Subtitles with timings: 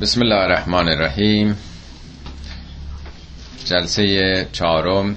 [0.00, 1.56] بسم الله الرحمن الرحیم
[3.64, 5.16] جلسه چهارم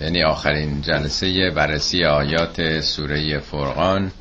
[0.00, 4.12] یعنی آخرین جلسه بررسی آیات سوره فرقان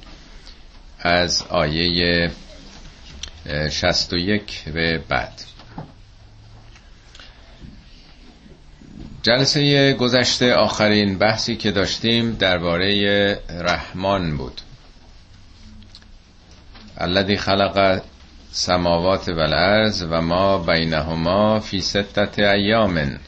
[0.99, 2.31] از آیه
[3.71, 5.41] 61 به بعد
[9.23, 14.61] جلسه گذشته آخرین بحثی که داشتیم درباره رحمان بود
[16.97, 18.01] الذي خلق
[18.57, 23.19] سماوات و الارض و ما بینهما فی ستت ایام.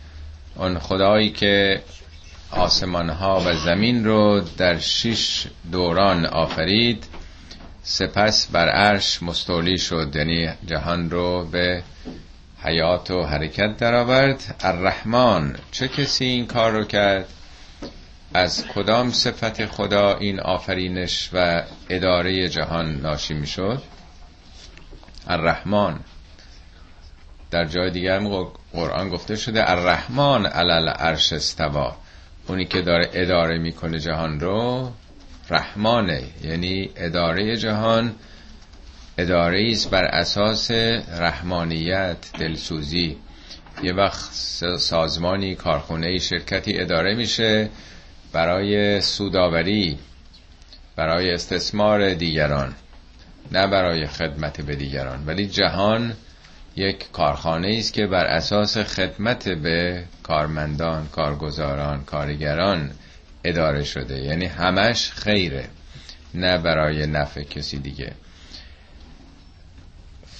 [0.56, 1.82] اون خدایی که
[2.52, 7.04] آسمان ها و زمین رو در شش دوران آفرید
[7.84, 11.84] سپس بر عرش مستولی شد یعنی جهان رو به
[12.64, 14.56] حیات و حرکت درآورد.
[14.62, 17.28] الرحمن چه کسی این کار رو کرد؟
[18.34, 23.82] از کدام صفت خدا این آفرینش و اداره جهان ناشی می شد
[25.28, 26.00] الرحمن.
[27.52, 28.20] در جای دیگر
[28.74, 31.96] قرآن گفته شده الرحمن علل عرش استوا
[32.48, 34.92] اونی که داره اداره می‌کنه جهان رو
[35.50, 36.24] رحمانه.
[36.44, 38.16] یعنی اداره جهان
[39.18, 40.72] اداره است بر اساس
[41.20, 43.18] رحمانیت دلسوزی.
[43.84, 44.32] یه وقت
[44.78, 47.70] سازمانی کارخونه شرکتی اداره میشه
[48.34, 50.00] برای سوداوری
[50.96, 52.76] برای استثمار دیگران.
[53.52, 56.14] نه برای خدمت به دیگران ولی جهان
[56.76, 62.92] یک کارخانه است که بر اساس خدمت به کارمندان کارگزاران کارگران
[63.44, 64.20] اداره شده.
[64.20, 65.66] یعنی همش خیره
[66.34, 68.12] نه برای نفع کسی دیگه.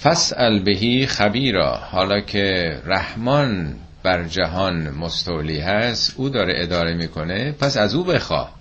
[0.02, 1.76] فسأل بهی خبیرا.
[1.76, 8.54] حالا که رحمان بر جهان مستولی هست او داره اداره می‌کنه پس از او بخواه.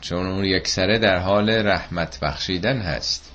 [0.00, 3.30] چون اون یک سره در حال رحمت بخشیدن هست.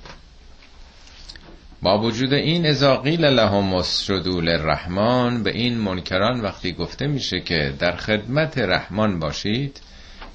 [1.85, 7.73] با وجود این ازا قیل لهم اسجدوا للرحمن به این منکران وقتی گفته میشه که
[7.79, 9.81] در خدمت رحمان باشید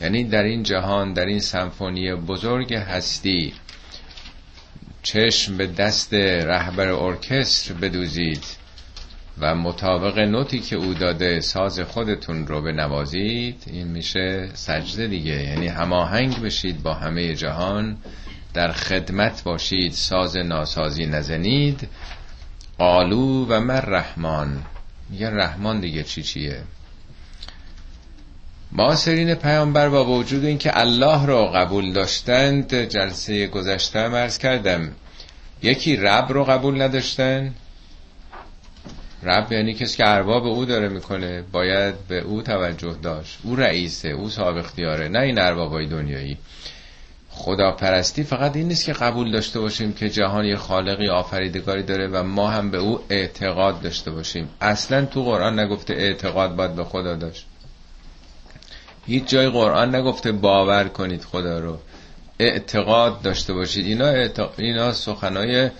[0.00, 3.52] یعنی در این جهان در این سمفونی بزرگ هستی
[5.02, 8.44] چشم به دست رهبر ارکستر بدوزید
[9.38, 15.68] و مطابق نوتی که او داده ساز خودتون رو بنوازید این میشه سجده دیگه یعنی
[15.68, 17.96] هماهنگ بشید با همه جهان.
[18.54, 21.88] در خدمت باشید ساز ناسازی نزنید.
[22.78, 24.62] قالو و مر رحمان.
[25.10, 26.62] میگن رحمان دیگه چی چیه؟
[28.72, 34.92] معاصرین پیامبر با وجود اینکه الله را قبول داشتند جلسه گذشته مرز کردم.
[35.62, 37.54] یکی رب رو قبول نداشتن؟
[39.22, 43.38] رب یعنی کسی که ارباب او داره می‌کنه باید به او توجه داشت.
[43.42, 46.38] او رئیسه او صاحب اختیاره نه این اربابای دنیایی.
[47.40, 52.22] خداپرستی فقط این نیست که قبول داشته باشیم که جهان یه خالقی آفریدگاری داره و
[52.22, 54.48] ما هم به او اعتقاد داشته باشیم.
[54.60, 57.46] اصلا تو قرآن نگفته اعتقاد باید به خدا داشت.
[59.06, 61.78] هیچ جای قرآن نگفته باور کنید خدا رو.
[62.38, 63.86] اعتقاد داشته باشید.
[63.86, 64.50] اینا, اعتق...
[64.56, 65.70] اینا سخنای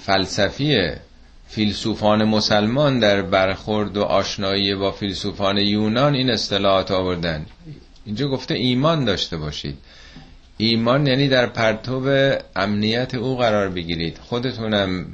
[0.00, 1.00] فلسفیه.
[1.48, 7.46] فیلسوفان مسلمان در برخورد و آشنایی با فیلسوفان یونان این اصطلاحات آوردن.
[8.06, 9.78] اینجا گفته ایمان داشته باشید.
[10.60, 14.18] ایمان یعنی در پرتو امنیت او قرار بگیرید.
[14.28, 15.06] خودتونم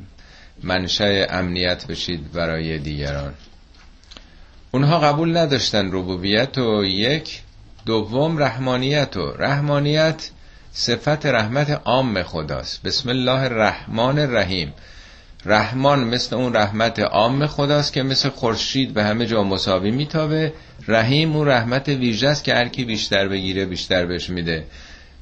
[0.62, 3.34] منشأ امنیت بشید برای دیگران.
[4.70, 7.42] اونها قبول نداشتن ربوبیت و یک
[7.86, 10.30] دوم رحمانیت و رحمانیت
[10.72, 12.82] صفت رحمت عام خداست.
[12.82, 14.72] بسم الله الرحمن الرحیم.
[15.46, 20.52] رحمان مثل اون رحمت عام خداست که مثل خورشید به همه جا مساوی میتابه.
[20.88, 24.64] رحیم اون رحمت ویژه است که هر کی بیشتر بگیره بیشتر بهش میده.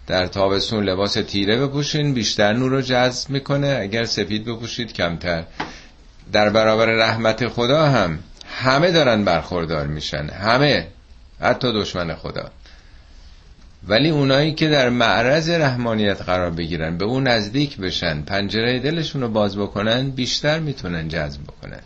[0.07, 3.79] در تابستون لباس تیره بپوشین بیشتر نور رو جذب می‌کنه.
[3.81, 5.45] اگر سفید بپوشید کمتر.
[6.33, 10.31] در برابر رحمت خدا هم همه دارن برخوردار میشن.
[10.31, 10.87] همه.
[11.41, 12.51] حتی دشمن خدا.
[13.89, 19.29] ولی اونایی که در معرض رحمانیت قرار بگیرن به اون نزدیک بشن پنجره دلشون رو
[19.29, 21.81] باز بکنن بیشتر می‌تونن جذب بکنن.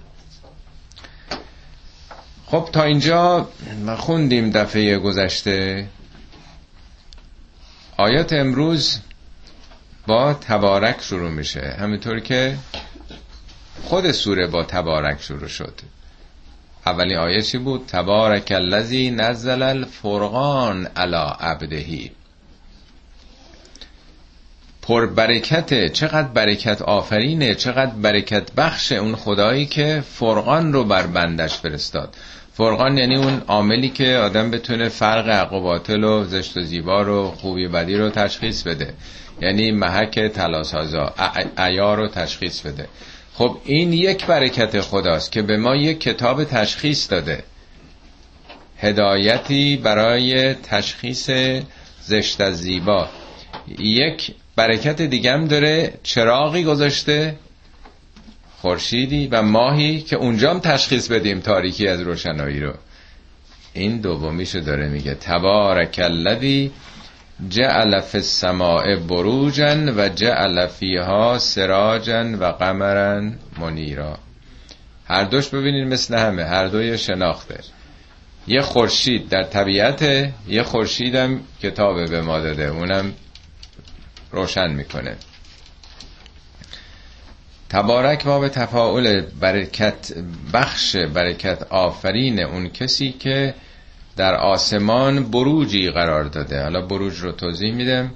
[2.47, 3.49] خب تا اینجا
[3.97, 5.87] خوندیم دفعه گذشته.
[7.99, 8.99] آیات امروز
[10.07, 11.77] با تبارک شروع میشه.
[11.81, 12.59] همینطور که
[13.85, 15.81] خود سوره با تبارک شروع شد.
[16.87, 22.11] اولی آیه چی بود؟ تبارک الذی نزل الفرقان علی عبدهی
[24.83, 31.57] پر برکته چقدر برکت آفرینه چقدر برکت بخش اون خدایی که فرقان رو بر بندش
[31.57, 32.17] فرستاد.
[32.57, 37.03] فرقان یعنی اون عاملی که آدم بتونه فرق حق و باطل و زشت و زیبا
[37.03, 38.95] رو خوبی و بدی رو تشخیص بده.
[39.41, 41.15] یعنی محک تلاسازا
[41.59, 42.89] عیار رو تشخیص بده.
[43.35, 47.45] خب این یک برکت خداست که به ما یک کتاب تشخیص داده.
[48.79, 51.31] هدایتی برای تشخیص
[52.03, 53.09] زشت از زیبا.
[53.79, 57.35] یک برکت دیگم داره چراغی گذاشته
[58.61, 62.75] خورشیدی و ماهی که اونجام تشخیص بدیم تاریکی از روشنایی رو.
[63.73, 65.15] این دومیشو داره میگه.
[65.15, 66.73] تبارک الذی
[67.49, 73.31] جعل فی السماء بروجا و جعل فیها سراجا و قمرا
[73.61, 74.19] منیرا.
[75.09, 76.45] هر دوش ببینید مثل همه.
[76.45, 77.61] هر دوی شناخته.
[78.47, 82.67] یه خورشید در طبیعت یه خورشیدم کتابه به ما داده.
[82.67, 83.13] اونم
[84.33, 85.17] روشن می‌کنه.
[87.71, 90.13] تبارک باب تفاعل برکت
[90.53, 93.55] بخش برکت آفرین اون کسی که
[94.17, 96.63] در آسمان بروجی قرار داده.
[96.63, 98.11] حالا بروج رو توضیح میدم.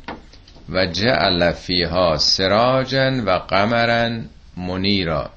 [0.69, 4.21] و جعل فیها سراجا و قمرا
[4.57, 5.31] منیرا.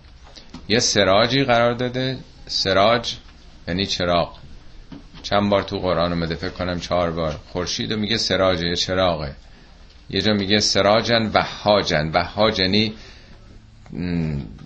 [0.67, 2.17] یه سراجی قرار داده.
[2.47, 3.13] سراج
[3.67, 4.35] یعنی چراغ.
[5.23, 7.35] چند بار تو قرآن اومده فکر کنم چهار بار.
[7.49, 9.35] خورشید میگه سراج یه چراغه.
[10.09, 12.93] یه جا میگه سراجن و هاجن و یعنی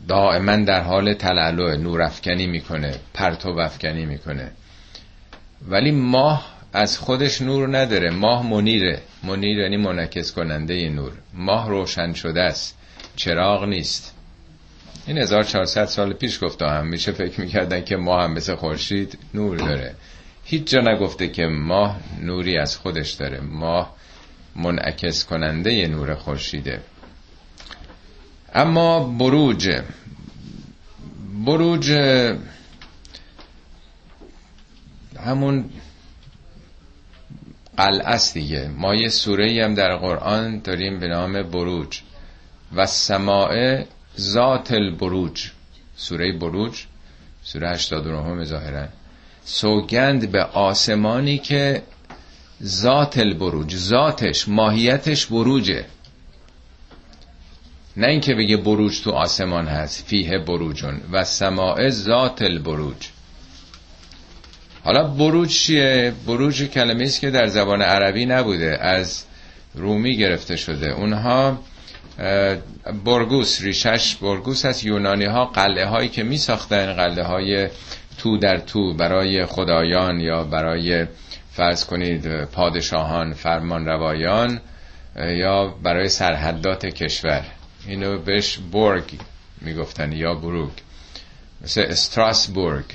[0.08, 4.52] دائما در حال تلالو نور افکنی می‌کنه پرتو افکنی می‌کنه.
[5.68, 8.10] ولی ماه از خودش نور نداره.
[8.10, 9.02] ماه منیره.
[9.24, 11.12] منیر یعنی منعکس کننده نور.
[11.34, 12.78] ماه روشن شده است.
[13.16, 14.14] چراغ نیست.
[15.08, 19.58] این 1400 سال پیش گفته هم میشه فکر می‌کردن که ماه هم مثل خورشید نور
[19.58, 19.96] داره.
[20.44, 23.40] هیچ جا نگفته که ماه نوری از خودش داره.
[23.40, 23.96] ماه
[24.56, 26.80] منعکس کننده نور خورشیده.
[28.54, 29.82] اما بروج
[31.46, 31.92] بروج
[35.20, 35.70] همون
[37.78, 38.68] قلعه دیگه.
[38.68, 42.00] ما یه سوره هم در قرآن داریم به نام بروج.
[42.76, 43.84] و سماع
[44.20, 45.50] ذات البروج.
[45.96, 46.84] سوره بروج
[47.44, 48.88] سوره 89 ظاهرا.
[49.46, 51.84] سوگند به آسمانی که
[52.64, 55.86] ذات البروج ذاتش ماهیتش بروجه.
[57.98, 62.96] نه اینکه بگه بروج تو آسمان هست فیه بروجون و سماع ذات البروج.
[64.84, 69.24] حالا بروج چیه؟ بروج کلمه است که در زبان عربی نبوده از
[69.76, 70.92] رومی گرفته شده.
[70.92, 71.60] اونها
[73.06, 77.70] برگوس ریشش برگوس از یونانی ها قلعه هایی که می ساختن قلعه های
[78.18, 81.06] تو در تو برای خدایان یا برای
[81.52, 84.62] فرض کنید پادشاهان فرمان روایان
[85.16, 87.57] یا برای سرحدات کشور.
[87.88, 89.04] اینو بهش برگ
[89.62, 90.72] می‌گفتن یا بروگ.
[91.62, 92.86] مثل استراسبورگ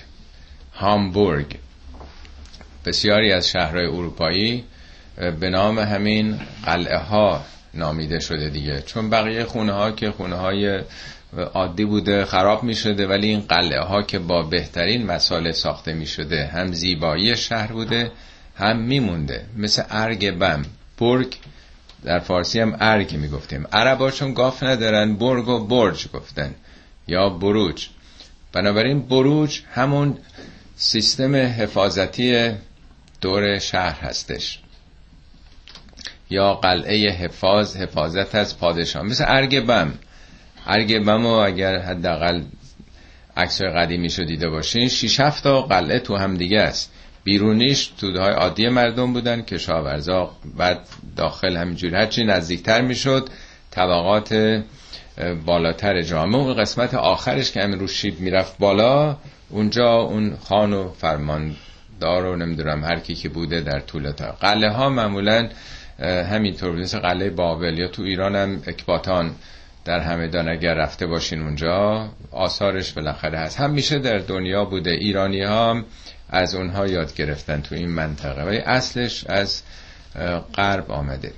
[0.74, 1.56] هامبورگ.
[2.84, 4.64] بسیاری از شهرهای اروپایی
[5.40, 7.44] به نام همین قلعه ها
[7.74, 8.82] نامیده شده دیگه.
[8.82, 10.80] چون بقیه خونه ها که خونه های
[11.54, 16.06] عادی بوده خراب می شده ولی این قلعه ها که با بهترین مساله ساخته می
[16.06, 18.10] شده هم زیبایی شهر بوده
[18.56, 19.46] هم میمونده.
[19.56, 20.62] مثل ارگ بم
[20.98, 21.36] برگ
[22.04, 26.54] در فارسی هم ارگ می گفتیم عربا چون گاف ندارن برگ و برج گفتن
[27.08, 27.88] یا بروج.
[28.52, 30.19] بنابراین بروج همون
[30.76, 32.52] سیستم حفاظتی
[33.20, 34.58] دور شهر هستش.
[36.31, 39.02] یا قلعه حفاظ حفاظت از پادشاه.
[39.02, 39.93] مثل ارگ بم.
[40.66, 42.43] ارگ بم اگر حداقل
[43.37, 46.92] عکس قدیمی شو دیده باشین شیش هفت تا قلعه تو هم دیگه است.
[47.24, 50.81] بیرونیش تودهای عادی مردم بودن کشاورزا بعد
[51.17, 51.94] داخل همینجوری.
[51.96, 53.29] هرچی نزدیکتر می‌شد
[53.70, 54.62] طبقات
[55.46, 59.17] بالاتر جامعه اون قسمت آخرش که همین رو شیب می‌رفت بالا
[59.50, 64.70] اونجا اون خان و فرماندار و نمی‌دونم هر کی که بوده در طول تا قلعه
[64.70, 65.48] ها معمولا
[66.02, 69.34] همینطور مثل قلعه بابل یا تو ایران هم اکباتان
[69.84, 73.60] در همدان اگر رفته باشین اونجا آثارش بالاخره هست.
[73.60, 74.91] هم میشه در دنیا بوده.
[74.91, 75.82] ایرانی ها
[76.32, 78.43] از اونها یاد گرفتن تو این منطقه.
[78.44, 79.62] ولی اصلش از
[80.55, 81.32] غرب آمده.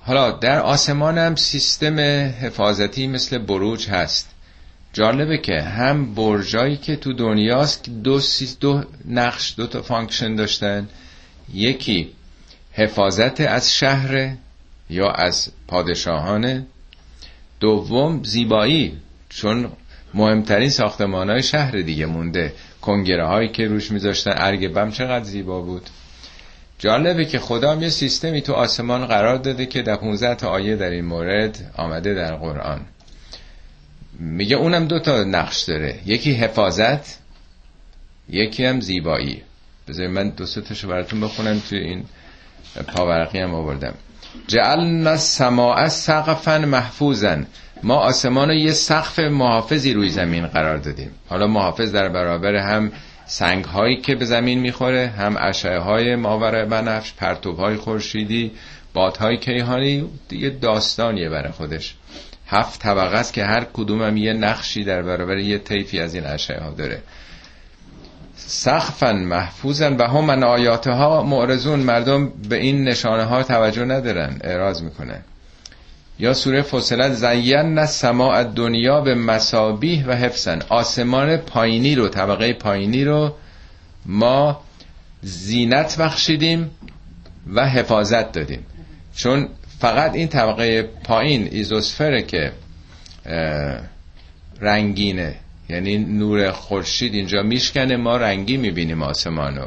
[0.00, 2.00] حالا در آسمان هم سیستم
[2.40, 4.30] حفاظتی مثل بروج هست.
[4.92, 8.20] جالبه که هم برجایی که تو دنیاست که دو,
[8.60, 10.88] دو نقش دو تا function داشتن.
[11.54, 12.12] یکی
[12.72, 14.34] حفاظت از شهر
[14.90, 16.66] یا از پادشاهان
[17.60, 18.96] دوم زیبایی
[19.28, 19.72] چون
[20.14, 22.52] مهمترین ساختمان های شهر دیگه مونده.
[22.88, 24.32] کنگره هایی که روش میذاشتن.
[24.36, 25.90] ارگ بم چقدر زیبا بود.
[26.78, 30.76] جالبه که خدا هم یه سیستمی تو آسمان قرار داده که در 15 تا آیه
[30.76, 32.80] در این مورد آمده در قرآن.
[34.18, 35.98] میگه اونم دو تا نقش داره.
[36.06, 37.18] یکی حفاظت
[38.28, 39.42] یکی هم زیبایی.
[39.88, 42.04] بذارید من دو سه تاشو براتون بخونم توی این
[42.86, 43.94] پاورقی هم آوردم.
[44.46, 47.36] جعلنا السماء سقفا محفوظا.
[47.82, 51.10] ما آسمان رو یه سقف محافظی روی زمین قرار دادیم.
[51.28, 52.92] حالا محافظ در برابر هم
[53.26, 58.52] سنگ هایی که به زمین می‌خوره هم اشعه های ماور بنفش پرتوب های خورشیدی
[58.94, 61.94] بادهای کیهانی دیگه داستانیه برای خودش.
[62.46, 66.26] هفت طبقه است که هر کدوم هم یه نقشی در برابر یه طیفی از این
[66.26, 67.02] اشعه ها داره.
[68.50, 74.82] سخفا محفوظن و هم من آیاتها معرضون مردم به این نشانه ها توجه ندارن اعراض
[74.82, 75.20] می‌کنن
[76.18, 83.04] یا سوره فصلت زین سماع دنیا به مسابیح و حفظن آسمان پایینی رو طبقه پایینی
[83.04, 83.34] رو
[84.06, 84.60] ما
[85.22, 86.70] زینت بخشیدیم
[87.54, 88.66] و حفاظت دادیم.
[89.16, 92.52] چون فقط این طبقه پایین ایزوسفره که
[94.60, 95.34] رنگینه.
[95.68, 99.66] یعنی نور خورشید اینجا میشکنه ما رنگی می‌بینیم آسمانو.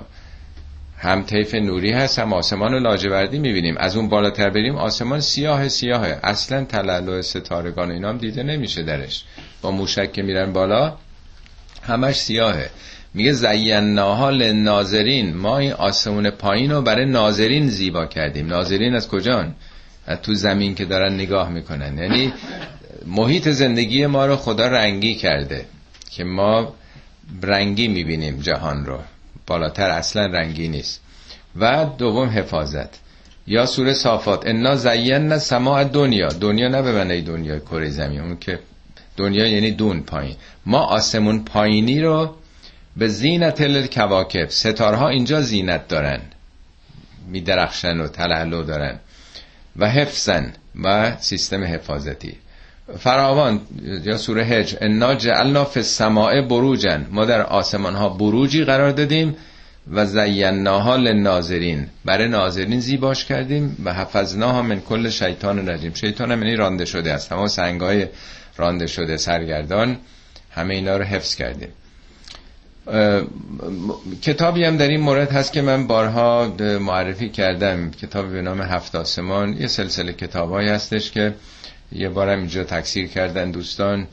[0.98, 3.76] هم طیف نوری هست هم آسمان لاجوردی می‌بینیم.
[3.78, 6.20] از اون بالاتر بریم آسمان سیاه سیاهه.
[6.24, 9.24] اصلا تلالو ستارگان اینا هم دیده نمیشه درش.
[9.62, 10.98] با موشک که میرن بالا
[11.84, 12.70] همش سیاهه.
[13.14, 15.34] میگه زیناها لناظرین.
[15.38, 18.48] ما این آسمون پایین رو برای ناظرین زیبا کردیم.
[18.48, 19.56] ناظرین از کجان
[20.08, 21.98] از تو زمین که دارن نگاه می‌کنن.
[21.98, 22.34] یعنی
[23.06, 25.66] محیط زندگی ما رو خدا رنگی کرده.
[26.12, 26.74] که ما
[27.42, 29.00] رنگی می‌بینیم جهان رو.
[29.48, 31.02] بالاتر اصلا رنگی نیست.
[31.60, 33.00] و دوم حفاظت.
[33.48, 34.48] یا سوره صافات.
[34.48, 38.22] انا زینا سماع دنیا دنیا نه به معنی دنیا کره زمین.
[38.22, 38.60] اون که
[39.18, 40.36] دنیا یعنی دون پایین.
[40.66, 42.36] ما آسمون پایینی رو
[42.98, 46.22] به زینت کواکب ستارها اینجا زینت دارن.
[47.28, 49.00] میدرخشن و تلالو دارن.
[49.78, 50.54] و حفظن.
[50.84, 52.38] و سیستم حفاظتی.
[53.00, 53.60] فراوان
[54.04, 59.36] یا سوره هج انا جعلنا فی السماء بروجن ما در آسمان ها بروجی قرار دادیم
[59.92, 61.88] و زیناها للناظرین.
[62.06, 67.14] برای ناظرین زیباش کردیم و حفظناها من کل شیطان رجیم شیطان هم یعنی رانده شده
[67.14, 67.30] است.
[67.30, 68.08] تمام سنگای
[68.58, 69.98] رانده شده سرگردان.
[70.52, 71.70] همه اینا رو حفظ کردیم.
[74.22, 77.92] کتابی هم در این مورد هست که من بارها معرفی کردم.
[77.92, 79.54] کتابی به نام هفت آسمان.
[79.54, 81.34] یه سلسله کتابایی هستش که
[81.92, 84.08] یه بارم اینجا تکثیر کردن دوستان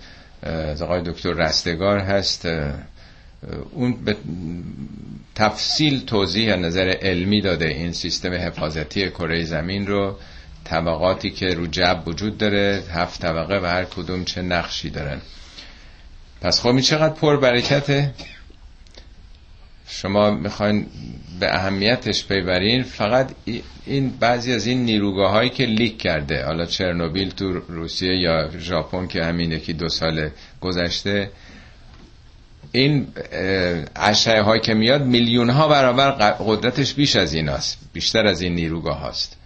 [0.81, 2.49] آقای دکتر رستگار هست.
[3.73, 4.17] اون به
[5.35, 10.17] تفصیل توضیح نظر علمی داده این سیستم حفاظتی کره زمین رو
[10.65, 15.21] طبقاتی که رو جب وجود داره هفت طبقه و هر کدوم چه نقشی دارن.
[16.41, 18.15] پس خب این چقدر پر برکته
[19.89, 20.87] شما می‌خواین
[21.41, 23.31] به اهمیتش ببرین فقط
[23.87, 29.07] این بعضی از این نیروگاه هایی که لیک کرده حالا چرنوبیل تو روسیه یا ژاپن
[29.07, 30.31] که همین یکی دو سال
[30.61, 31.31] گذشته
[32.73, 33.07] این
[33.97, 38.55] اشعه هایی که میاد میلیون ها برابر قدرتش بیش از این است بیشتر از این
[38.55, 39.38] نیروگاه هاست.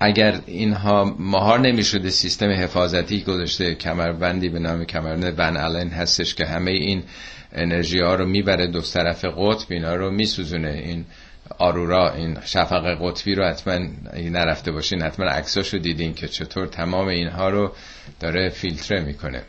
[0.00, 6.46] اگر اینها مهار نمی‌شده سیستم حفاظتی گذاشته کمربندی به نام کمربند بن الن هستش که
[6.46, 7.02] همه این
[7.52, 10.82] انرژی ها رو می‌بره دو طرف قطب اینا رو میسوزونه.
[10.84, 11.04] این
[11.58, 17.08] آرورا این شفق قطبی رو حتما نرفته باشین حتما عکساش رو دیدین که چطور تمام
[17.08, 17.72] اینها رو
[18.20, 19.42] داره فیلتره می‌کنه.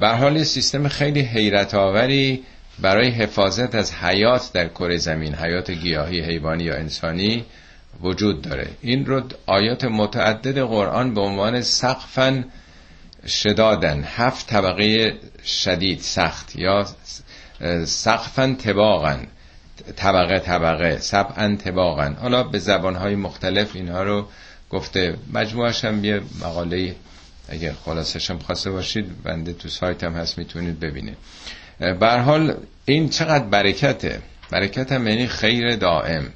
[0.00, 2.42] به حال سیستم خیلی حیرت آوری
[2.78, 7.44] برای حفاظت از حیات در کره زمین حیات گیاهی حیوانی یا انسانی
[8.02, 8.68] وجود داره.
[8.80, 12.44] این رو آیات متعدد قرآن به عنوان سقفن
[13.26, 16.86] شدادن هفت طبقه شدید سخت یا
[17.84, 19.26] سقفن تباغن
[19.96, 24.28] طبقه طبقه سبعن تباغن حالا به زبانهای مختلف اینها رو
[24.70, 25.16] گفته.
[25.32, 26.94] مجموعش هم یه مقاله
[27.48, 31.16] اگه خلاصش هم خواسته باشید بنده تو سایت هم هست می‌تونید ببینید.
[32.00, 36.32] حال این چقدر برکته؟ برکت هم یعنی خیر دائم.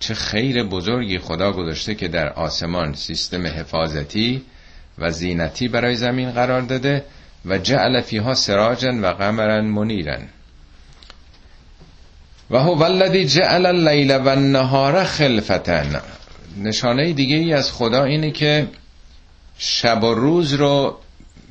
[0.00, 4.42] چه خیر بزرگی خدا گذاشته که در آسمان سیستم حفاظتی
[4.98, 7.04] و زینتی برای زمین قرار داده
[7.44, 10.28] و جعل فیها سراجن و قمرن منیرن
[12.50, 16.00] و هو الذی جعل اللیل و النهار خلفتن
[16.62, 18.68] نشانه دیگه ای از خدا اینه که
[19.58, 20.98] شب و روز رو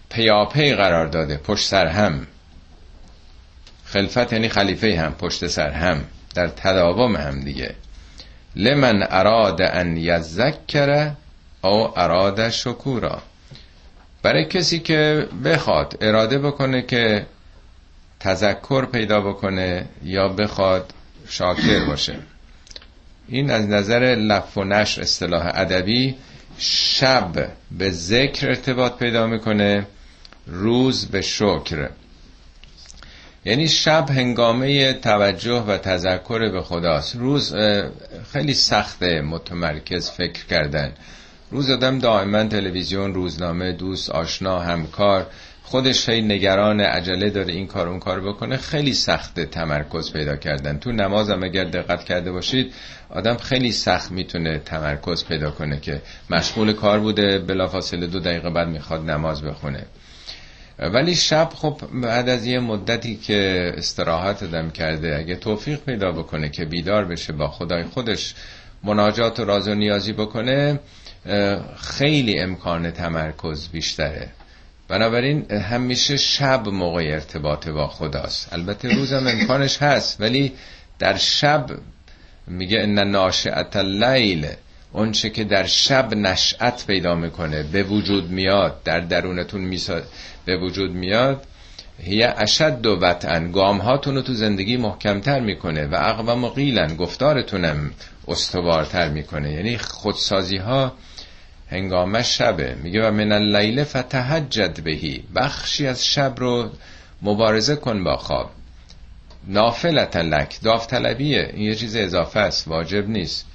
[0.09, 2.27] پیاپی قرار داده پشت سر هم.
[3.85, 6.03] خلفت یعنی خلیفه هم پشت سر هم
[6.35, 7.75] در تداوم هم دیگه.
[8.55, 11.11] لمن اراد ان یذکر
[11.61, 13.21] او اراد شکورا.
[14.23, 17.25] برای کسی که بخواد اراده بکنه که
[18.19, 20.93] تذکر پیدا بکنه یا بخواد
[21.29, 22.15] شاکر باشه.
[23.27, 26.15] این از نظر لف و نشر اصطلاح ادبی
[26.57, 29.87] شب به ذکر ارتباط پیدا می‌کنه
[30.47, 31.89] روز به شکر.
[33.45, 37.15] یعنی شب هنگامه توجه و تذکر به خداست.
[37.15, 37.55] روز
[38.31, 40.91] خیلی سخت متمرکز فکر کردن.
[41.51, 45.27] روز آدم دائما تلویزیون روزنامه دوست آشنا همکار
[45.63, 48.57] خودش خیلی نگران عجله داره این کار اون کار بکنه.
[48.57, 50.77] خیلی سخت تمرکز پیدا کردن.
[50.79, 52.73] تو نمازم اگر دقت کرده باشید
[53.09, 58.67] آدم خیلی سخت می‌تونه تمرکز پیدا کنه که مشغول کار بوده بلافاصله دو دقیقه بعد
[58.67, 59.85] می‌خواد نماز بخونه.
[60.79, 66.49] ولی شب خب بعد از یه مدتی که استراحت دم کرده اگه توفیق پیدا بکنه
[66.49, 68.33] که بیدار بشه با خدای خودش
[68.83, 70.79] مناجات و راز و نیازی بکنه
[71.77, 74.29] خیلی امکان تمرکز بیشتره.
[74.87, 78.53] بنابراین همیشه شب موقع ارتباط با خداست.
[78.53, 80.53] البته روزم امکانش هست ولی
[80.99, 81.65] در شب
[82.47, 84.47] میگه ان ناشعت اللیل.
[84.93, 90.01] اونچه که در شب نشأت پیدا می‌کنه به وجود میاد در درونتون میسا
[90.45, 91.45] به وجود میاد
[92.03, 93.51] هی اشد و وطن.
[93.51, 97.91] گام هاتون رو تو زندگی محکمتر می‌کنه و اقوام قیلن گفتارتونم
[98.27, 99.53] استوارتر می‌کنه.
[99.53, 100.93] یعنی خودسازی ها
[101.71, 102.75] هنگام شبه.
[102.83, 105.23] میگه و من اللیل فتهجد بهی.
[105.35, 106.69] بخشی از شب رو
[107.21, 108.51] مبارزه کن با خواب.
[109.47, 110.61] نافلت لک.
[110.63, 111.49] داوطلبیه.
[111.53, 112.67] این یه چیز اضافه است.
[112.67, 113.45] واجب نیست.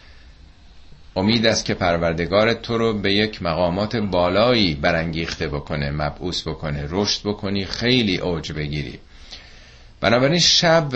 [1.17, 7.21] امید است که پروردگار تو رو به یک مقامات بالایی برانگیخته بکنه مبعوث بکنه رشد
[7.25, 8.99] بکنی خیلی اوج بگیری.
[10.01, 10.89] بنابراین شب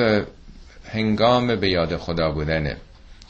[0.93, 2.77] هنگام به یاد خدا بودنه.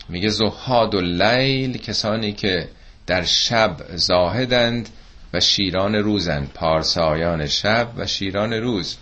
[0.09, 2.69] میگه زهاد و لیل کسانی که
[3.07, 4.89] در شب زاهدند
[5.33, 8.97] و شیران روزند پارسایان شب و شیران روز.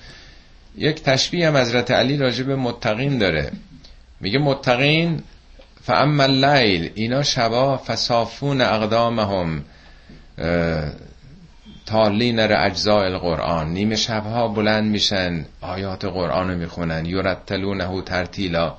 [0.78, 3.52] یک تشبیه هم حضرت علی راجع به متقین داره.
[4.21, 5.23] میگه متقین
[5.87, 9.64] فاما اللیل اینا شبا فصافون اقدامهم
[11.87, 13.69] تالین ر اجزاء القرآن.
[13.69, 18.75] نیمه شبها بلند میشن آیات قرآن رو می‌خونن یرتلونه ترتیلا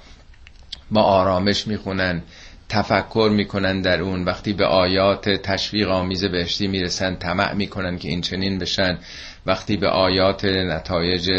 [0.91, 2.21] با آرامش می‌خونن
[2.69, 4.23] تفکر می‌کنن در اون.
[4.23, 8.97] وقتی به آیات تشویق آمیز بهشتی می‌رسن طمع می‌کنن که این چنین بشن.
[9.45, 11.31] وقتی به آیات نتایج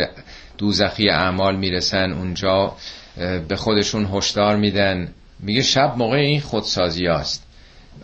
[0.59, 2.73] دوزخی اعمال می‌رسن اونجا
[3.49, 5.15] به خودشون هشدار میدن.
[5.41, 7.45] میگه شب موقع این خودسازی است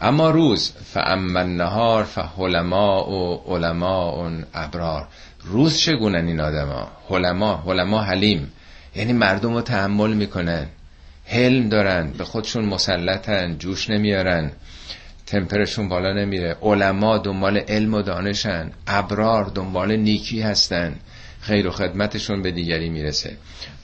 [0.01, 5.09] اما روز فاما النهار فحلما و علما ابرار.
[5.45, 8.53] روز چگونن این آدما؟ علما علما حلیم.
[8.97, 10.67] یعنی مردم رو تحمل می‌کنن.
[11.27, 14.51] حلم دارن به خودشون مسلطن جوش نمیارن.
[15.27, 16.57] تمپرشون بالا نمیره.
[16.63, 18.71] علما دنبال علم و دانشن.
[18.87, 20.97] ابرار دنبال نیکی هستن.
[21.41, 23.37] خیر و خدمتشون به دیگری می‌رسه.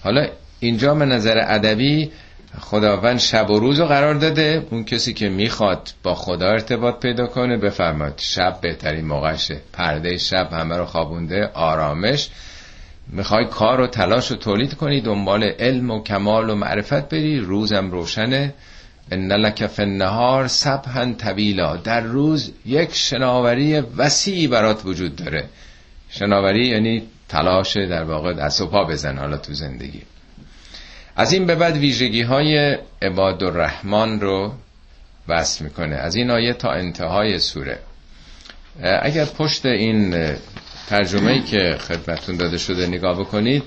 [0.02, 0.26] حالا
[0.60, 2.10] اینجا به نظر ادبی
[2.58, 4.66] خداوند شب و روز رو قرار داده.
[4.70, 10.52] اون کسی که می‌خواد با خدا ارتباط پیدا کنه بفرماد شب بهترین موقعشه پرده شب
[10.52, 12.28] همه رو خوابونده آرامش.
[13.08, 17.38] می‌خوای کار و تلاش و تولید کنی دنبال علم و کمال و معرفت بری.
[17.38, 18.54] روزم روشنه.
[19.12, 21.76] ان لک فی النهار سبحا طویلا.
[21.76, 25.44] در روز یک شناوری وسیعی برات وجود داره.
[26.08, 30.02] شناوری یعنی تلاش در واقع دست و بزن حالا تو زندگی.
[31.16, 34.52] از این به بعد ویژگی های عباد الرحمن رو
[35.28, 35.96] وصل می‌کنه.
[35.96, 37.78] از این آیه تا انتهای سوره.
[38.82, 40.34] اگر پشت این
[40.88, 43.62] ترجمه که خدمتون داده شده نگاه بکنید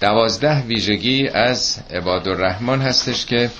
[0.00, 3.50] دوازده ویژگی از عباد الرحمن هستش که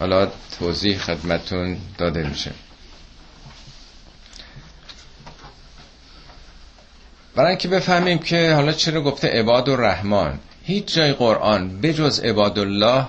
[0.00, 0.28] حالا
[0.58, 2.50] توضیح خدمتون داده میشه.
[7.34, 13.06] برای اینکه بفهمیم که حالا چرا گفته عباد الرحمن هیچ جای قرآن بجز عباد الله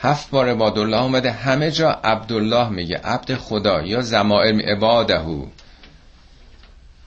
[0.00, 5.46] هفت بار عباد الله اومده همه جا عبدالله میگه عبد خدا یا زمائر عبادهو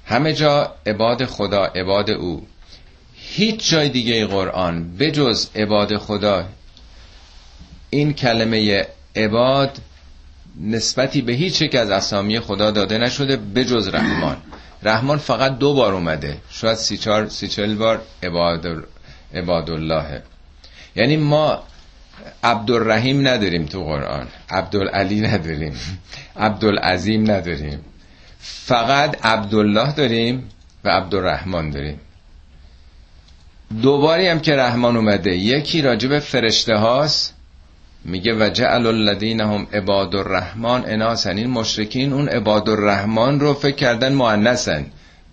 [0.06, 2.48] همه جا عباد خدا عباد او.
[3.16, 6.46] هیچ جای دیگه قرآن بجز عباد خدا.
[7.90, 9.78] این کلمه عباد
[10.62, 14.38] نسبتی به هیچ یک از اسامی خدا داده نشده بجز رحمان.
[14.84, 16.38] رحمان فقط دو بار اومده.
[16.50, 18.84] شاید سی, چار سی چل بار عباد,
[19.34, 20.22] عباد الله
[20.96, 21.64] یعنی ما
[22.44, 25.74] عبدالرحیم نداریم تو قرآن عبدالعلی نداریم
[26.38, 27.80] عبدالعظیم نداریم.
[28.40, 30.50] فقط عبدالله داریم
[30.84, 32.00] و عبدالرحمن داریم.
[33.82, 37.34] دوباری هم که رحمان اومده یکی راجب فرشته هاست
[38.06, 41.38] میگه و جعل الذین هم عباد الرحمن اناسن.
[41.38, 44.86] این مشرکین اون عباد الرحمن رو فکر کردن مؤنثن.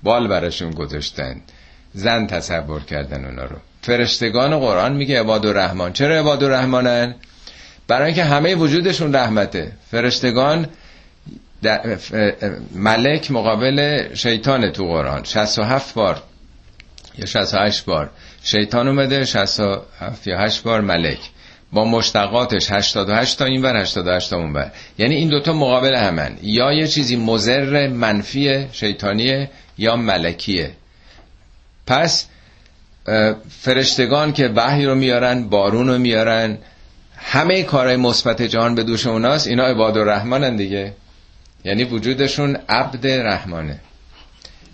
[0.02, 1.40] بال براشون گذاشتن.
[1.94, 3.56] زن تصور کردن اونا رو.
[3.88, 7.14] فرشتگان قرآن میگه عباد الرحمن چرا عباد الرحمنن
[7.86, 9.72] برای اینکه همه وجودشون رحمته.
[9.90, 10.66] فرشتگان
[12.74, 15.24] ملک مقابل شیطان تو قرآن.
[15.24, 16.22] 67 بار
[17.18, 18.10] یا 68 بار
[18.42, 21.18] شیطان اومده 67 یا 8 بار ملک.
[21.72, 26.36] با مشتقاتش 88 تا این ور 88 تا اون ور یعنی این دوتا مقابل همن.
[26.42, 30.70] یا یه چیزی مزر منفی شیطانیه یا ملکیه.
[31.86, 32.26] پس
[33.50, 36.58] فرشتگان که وحی رو میارن بارون رو میارن
[37.16, 40.92] همه کارهای مثبت جهان به دوش اوناست اینا عباد الرحمنن دیگه.
[41.64, 43.80] یعنی وجودشون عبد رحمانه.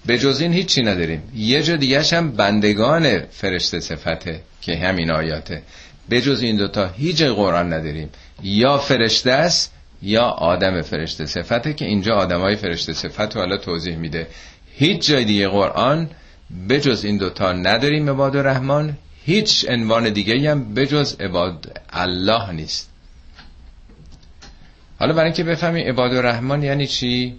[0.07, 1.23] به جز این هیچی نداریم.
[1.35, 5.63] یه جا دیگه هم بندگان فرشته صفته که همین آیاته.
[6.09, 8.11] به جز این دوتا هیچ قرآن نداریم.
[8.43, 13.57] یا فرشته است یا آدم فرشته صفته که اینجا آدم های فرشته صفت رو حالا
[13.57, 14.27] توضیح میده.
[14.77, 16.11] هیچ جای دیگه قرآن
[16.69, 22.91] بجز این دوتا نداریم عباد رحمان هیچ عنوان دیگه هم بجز عباد الله نیست.
[24.99, 27.35] حالا برای اینکه بفهمیم عباد الرحمن یعنی چی؟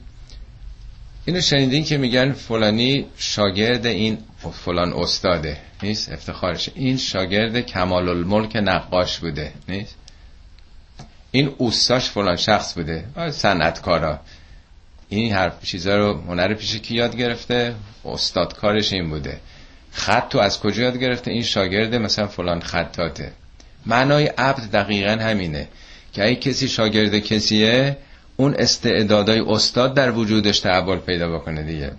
[1.25, 4.17] اینو شنیدین که میگن فلانی شاگرد این
[4.53, 9.95] فلان استاده نیست؟ افتخارش این شاگرد کمال الملک نقاش بوده نیست؟
[11.31, 14.19] این اوستاش فلان شخص بوده صنعتکارا.
[15.17, 17.75] این حرف چیزا رو هنر پیش کی یاد گرفته؟
[18.05, 19.39] استاد کارش این بوده.
[19.91, 23.31] خط تو از کجا یاد گرفته؟ این شاگرد مثلا فلان خطاته.
[23.85, 25.67] معنای عبد دقیقا همینه
[26.13, 27.97] که اگه کسی شاگرد کسیه
[28.37, 31.91] اون استعدادای استاد در وجودش تحول پیدا بکنه دیگه.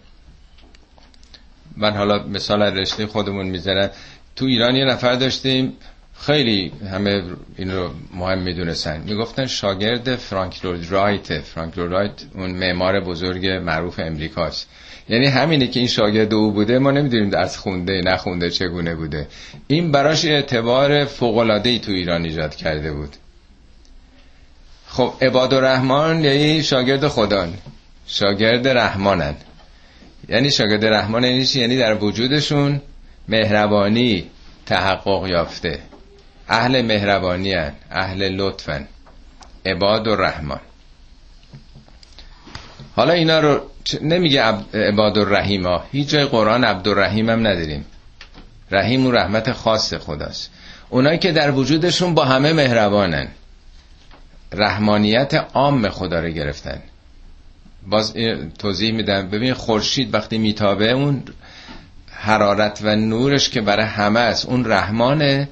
[1.76, 3.90] من حالا مثال رشته خودمون می‌زنم
[4.36, 5.72] تو ایران یه نفر داشتیم
[6.20, 7.22] خیلی همه
[7.56, 9.00] این رو مهم می‌دونستن.
[9.00, 11.40] می‌گفتن شاگرد فرانک رایت.
[11.40, 14.68] فرانک رایت اون معمار بزرگ معروف امریکاست.
[15.08, 19.26] یعنی همینه که این شاگرد او بوده ما نمی‌دونیم درس خونده نخونده چگونه بوده.
[19.66, 23.16] این براش اعتبار فوق ای تو ایران ایجاد کرده بود.
[24.86, 27.54] خب عباد الرحمن یعنی شاگرد خدان.
[28.06, 29.34] شاگرد رحمانن.
[30.28, 32.80] یعنی شاگرد رحمان یعنی یعنی در وجودشون
[33.28, 34.24] مهربانی
[34.66, 35.78] تحقق یافته.
[36.48, 37.72] اهل مهربانی هن.
[37.90, 38.88] اهل لطفن
[39.66, 40.60] عباد الرحمن
[42.96, 43.60] حالا اینا رو
[44.02, 44.42] نمیگه
[44.74, 47.84] عباد الرحیم ها هیچ جای قرآن عبدالرحیم هم نداریم.
[48.70, 50.50] رحیم و رحمت خاص خداست.
[50.88, 53.28] اونایی که در وجودشون با همه مهربانن.
[54.52, 56.82] رحمانیت عام خدا رو گرفتن.
[57.86, 58.14] باز
[58.58, 59.28] توضیح میدم.
[59.28, 61.22] ببین خورشید وقتی میتابه اون
[62.10, 65.48] حرارت و نورش که برای همه است اون رحمانه.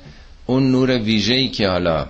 [0.47, 2.07] اون نور ویژه‌ای که حالا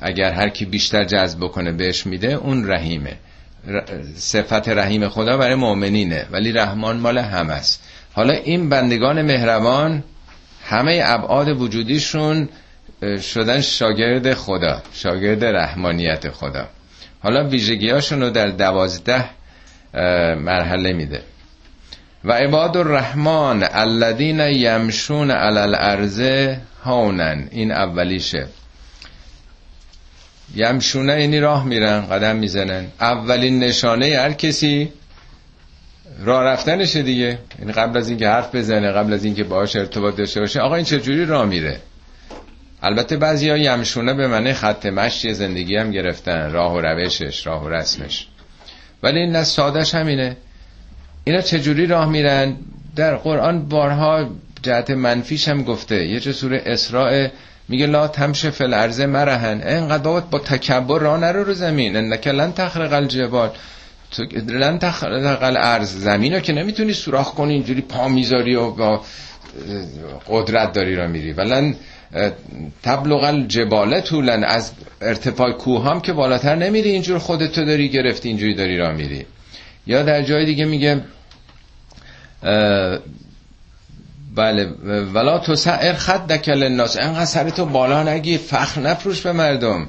[0.00, 3.16] اگر هر کی بیشتر جذب بکنه بهش میده اون رحیمه.
[4.14, 7.82] صفت رحیم خدا برای مؤمنینه ولی رحمان مال همه است.
[8.12, 10.04] حالا این بندگان مهربان
[10.64, 12.48] همه ابعاد وجودیشون
[13.22, 16.68] شدن شاگرد خدا شاگرد رحمانیت خدا.
[17.22, 19.24] حالا ویژگیاشون رو در دوازده
[20.34, 21.22] مرحله میده.
[22.24, 26.20] و عباد الرحمن الذین یمشون علی الارض
[26.84, 27.48] هونن.
[27.50, 28.46] این اولیشه.
[30.54, 32.86] یمشونه یعنی راه میرن قدم می‌زنن.
[33.00, 34.92] اولین نشانه هر کسی
[36.24, 37.26] راه رفتنشه دیگه.
[37.26, 40.74] این یعنی قبل از اینکه حرف بزنه قبل از اینکه باهاش ارتباط داشته باشه آقا
[40.74, 41.80] این چجوری راه میره؟
[42.82, 46.52] البته بعضی ها یمشونه به معنی خط مشی زندگی هم گرفتن.
[46.52, 48.26] راه و روشش راه و رسمش.
[49.02, 50.36] ولی نه سادش همینه.
[51.24, 52.56] اینا چجوری راه میرن؟
[52.96, 54.30] در قرآن بارها
[54.62, 56.06] جهت منفیش هم گفته.
[56.06, 57.28] یه چه سوره اسراء
[57.68, 61.96] میگه لا تمشه فل ارزه مرهن اینقدر بابا با تکبر راه نرو رو زمین.
[61.96, 63.50] انک لن تخرق الجبال.
[64.10, 65.96] تو لن تخرق الارض.
[65.96, 69.04] زمین رو که نمی‌تونی سوراخ کنی اینجوری پا می‌ذاری و با
[70.28, 71.32] قدرت داری را میری.
[71.32, 71.74] ولن
[72.82, 78.54] تبلغ الجبال طولن از ارتفاع کوه هم که بالاتر نمیری اینجور خودتو داری گرفتی اینجوری
[78.54, 79.26] داری را میری.
[79.86, 81.00] یا در جای دیگه میگه
[84.34, 84.64] بله
[85.14, 89.88] ولا تو سعر خط دکل الناس انقدر سرتو بالا نگی فخر نفروش به مردم.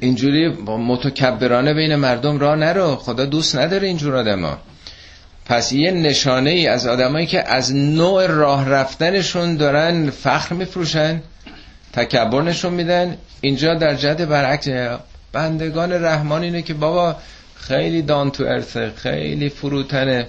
[0.00, 4.58] اینجوری متکبرانه بین مردم را نرو خدا دوست نداره اینجور آدما
[5.46, 11.22] پس یه نشانه ای از آدمایی که از نوع راه رفتنشون دارن فخر میفروشن
[11.92, 13.16] تکبر نشون میدن.
[13.40, 14.68] اینجا در جد برعکس
[15.32, 17.16] بندگان رحمان اینه که بابا
[17.68, 20.28] خیلی دان تو ارثه خیلی فروتنه.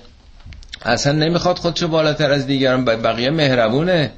[0.85, 2.85] اصلا نمی‌خواد خودشو بالاتر از دیگران.
[2.85, 4.11] بقیه مهربونه.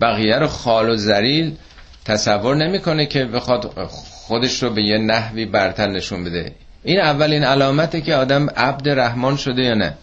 [0.00, 1.56] بقیه رو خال و زریل
[2.04, 6.52] تصور نمی‌کنه که بخواد خودش رو به یه نحوی برتر نشون بده.
[6.82, 9.94] این اولین علامته که آدم عبد رحمان شده یا نه.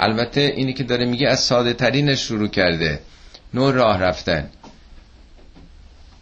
[0.00, 3.00] البته اینی که داره میگه از ساده ترینش شروع کرده.
[3.54, 4.48] نوع راه رفتن.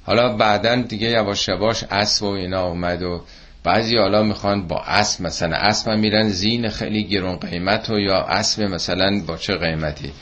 [0.06, 3.24] حالا بعدا دیگه یواش یواش اسب و اینا اومد و
[3.64, 8.62] بعضی حالا می‌خوان با اسب مثلا اسب میرن زین خیلی گرون قیمت و یا اسب
[8.62, 10.12] مثلا با چه قیمتی؟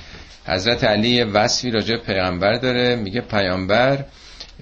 [0.46, 4.04] حضرت علی وصفی راجع پیغمبر داره میگه پیامبر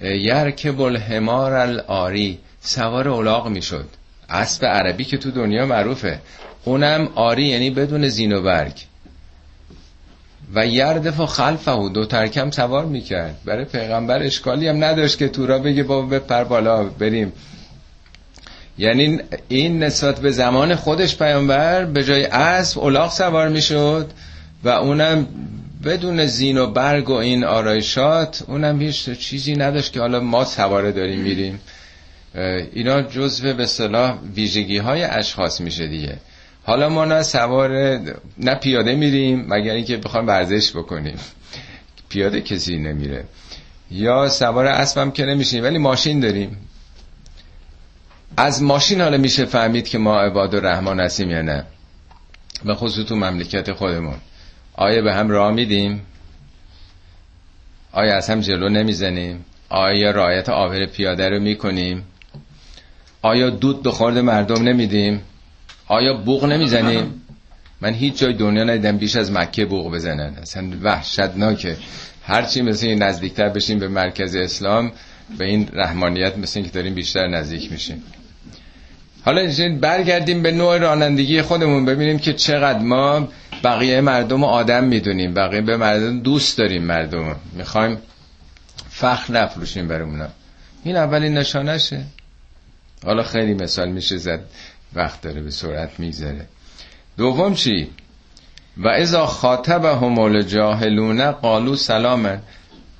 [0.01, 3.85] یرکب الحمار الاری سوار اولاغ می‌شد.
[4.29, 6.19] اسب عربی که تو دنیا معروفه.
[6.63, 8.73] اونم آری یعنی بدون زین و برگ.
[10.55, 13.35] و یردف و خلفه دو ترکم سوار می‌کرد.
[13.45, 17.33] برای پیغمبر اشکالی هم نداشت که تو را بگه بابا بپر بالا بریم.
[18.77, 24.11] یعنی این نسبت به زمان خودش پیامبر به جای اسب الاغ سوار می‌شد
[24.63, 25.27] و اونم
[25.83, 30.91] بدون زین و برگ و این آرایشات اونم هیچ چیزی نداشت که حالا ما سواره
[30.91, 31.59] داریم میریم.
[32.73, 36.17] اینا جزو به صلاح ویژگی های اشخاص میشه دیگه.
[36.63, 37.99] حالا ما نه سوار
[38.37, 41.17] نه پیاده میریم مگر اینکه بخوایم ورزش بکنیم.
[42.09, 43.23] پیاده کسی نمیره.
[43.91, 46.57] یا سوار اسبم که نمیشیم ولی ماشین داریم.
[48.37, 51.65] از ماشین حالا میشه فهمید که ما عباد الرحمن هستیم یا نه.
[52.65, 54.17] به خصوص تو مملکت خودمون.
[54.73, 56.01] آیا به هم راه میدیم.
[57.91, 59.45] آیا از هم جلو نمی‌زنیم.
[59.69, 62.03] آیا رایت آور پیاده رو می‌کنیم.
[63.21, 65.21] آیا دود به خورد مردم نمیدیم.
[65.87, 67.21] آیا بوق نمی‌زنیم.
[67.81, 70.35] من هیچ جای دنیا ندیدم بیش از مکه بوق بزنن.
[70.41, 71.77] اصلا وحشتناکه.
[72.23, 74.91] هرچی مثل این نزدیکتر بشیم به مرکز اسلام
[75.37, 78.03] به این رحمانیت مثل این که داریم بیشتر نزدیک میشیم.
[79.25, 83.27] حالا برگردیم به نوع رانندگی خودمون ببینیم که چقدر ما
[83.63, 85.33] بقیه مردم آدم می‌دونیم.
[85.33, 87.97] بقیه به مردم دوست داریم مردم می‌خوایم
[88.89, 90.27] فخر نفروشیم برمونا
[90.83, 92.03] این اولین نشانشه
[93.05, 94.39] حالا خیلی مثال میشه زد.
[94.93, 96.45] وقت داره به سرعت میگذره.
[97.17, 97.89] دوم چی؟
[98.77, 102.41] و ازا خاطب همول جاهلونه قالو سلامن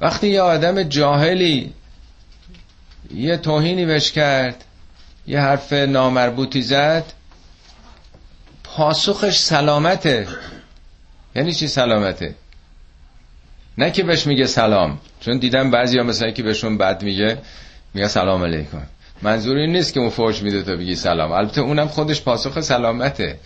[0.01, 1.73] وقتی یه آدم جاهلی
[3.15, 4.63] یه توهینی بش کرد
[5.27, 7.03] یه حرف نامربوطی زد.
[8.63, 10.27] پاسخش سلامته.
[11.35, 12.35] یعنی چی سلامته؟
[13.77, 14.99] نه که بهش میگه سلام.
[15.19, 17.37] چون دیدم بعضی ها مثلا که بهشون بد میگه
[17.93, 18.81] میگه سلام علیکم.
[19.21, 21.31] منظور این نیست که اون فوش میده تا بگی سلام.
[21.31, 23.39] البته اونم خودش پاسخ سلامته.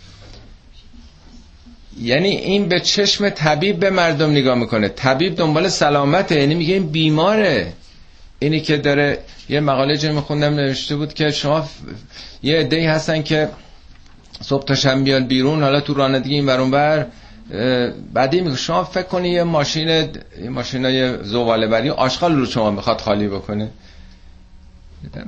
[2.01, 4.87] یعنی این به چشم طبیب به مردم نگاه می‌کنه.
[4.87, 7.73] طبیب دنبال سلامته یعنی میگه این بیماره.
[8.39, 9.19] اینی که داره
[9.49, 11.69] یه مقاله جمع خوندم نوشته بود که شما
[12.43, 13.49] یه عده‌ای هستن که
[14.41, 17.05] صبح تا شب بیان بیرون حالا تو رانندگی این برون بر
[18.13, 20.07] بعدی میگه شما فکر کنی یه ماشین
[20.49, 23.69] ماشینای زباله بری آشغال رو شما می‌خواد خالی بکنه.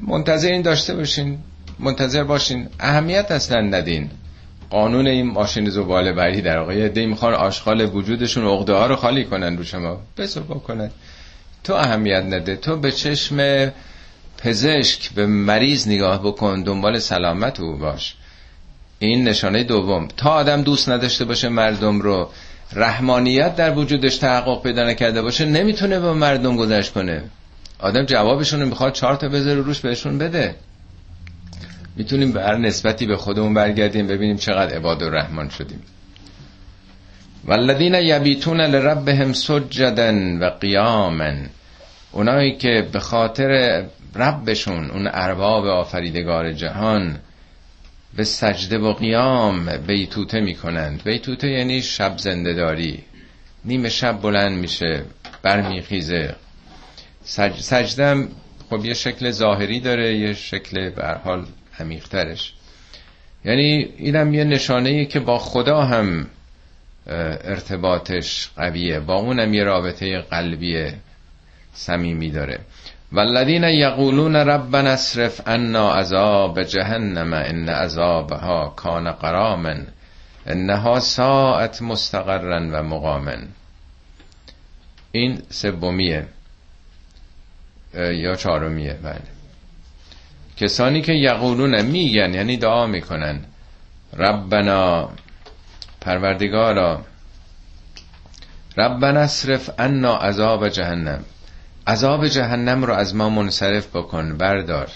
[0.08, 1.38] منتظر این داشته باشین
[1.80, 2.68] منتظر باشین.
[2.80, 4.10] اهمیت اصلا ندین.
[4.70, 9.26] قانون این ماشین زباله بری در واقع یه می‌خوان آشغال وجودشون عقده ها رو خالی
[9.26, 10.02] کنن رو شما.
[10.18, 10.90] بسو بکنن.
[11.68, 12.56] تو اهمیت نده.
[12.56, 13.72] تو به چشم
[14.38, 18.16] پزشک به مریض نگاه بکن دنبال سلامت او باش.
[19.00, 20.08] این نشانه دوم.
[20.18, 22.30] تا آدم دوست نداشته باشه مردم رو
[22.74, 27.24] رحمانیت در وجودش تحقق پیدا نکرده باشه نمی‌تونه با مردم گذشت کنه.
[27.80, 30.56] آدم جوابشون رو می‌خواد چهار تا بذاره روش بهشون بده.
[31.96, 35.82] می‌تونیم به هر نسبتی به خودمون برگردیم ببینیم چقدر عباد الرحمن شدیم.
[37.46, 41.34] والذین یبیتون لربهم سجدا و قیاما.
[42.12, 43.84] اونایی که به خاطر
[44.16, 47.20] ربشون اون ارباب آفریدگار جهان
[48.16, 51.04] به سجده و قیام بیتوته می‌کنند.
[51.04, 53.04] بیتوته یعنی شب زندهداری.
[53.66, 55.04] نیمه شب بلند میشه
[55.42, 56.36] برمیخیزه.
[57.24, 57.60] سج...
[57.60, 58.28] سجدم
[58.70, 61.46] خب یه شکل ظاهری داره یه شکل به حال
[61.80, 62.54] عمیقترش.
[63.46, 66.28] یعنی اینم یه نشانه که با خدا هم
[67.08, 69.00] ارتباطش قویه.
[69.00, 70.92] با اونم یه رابطه قلبی
[71.78, 72.60] صمیمی داره.
[73.12, 79.76] والذین یقولون ربنا اصرف عنا عذاب جهنم ان عذابها کان قراما
[80.46, 83.38] انها ساعت مستقرا و مقاما
[85.12, 86.28] این سومیه
[87.94, 89.22] یا چهارمیه؟ بله.
[90.58, 93.40] کسانی که یقولون میگن یعنی دعا می‌کنن.
[94.18, 95.10] ربنا
[96.02, 97.02] پروردگارا
[98.78, 101.24] ربنا اصرف عنا عذاب جهنم.
[101.88, 104.88] عذاب جهنم رو از ما منصرف بکن بردار.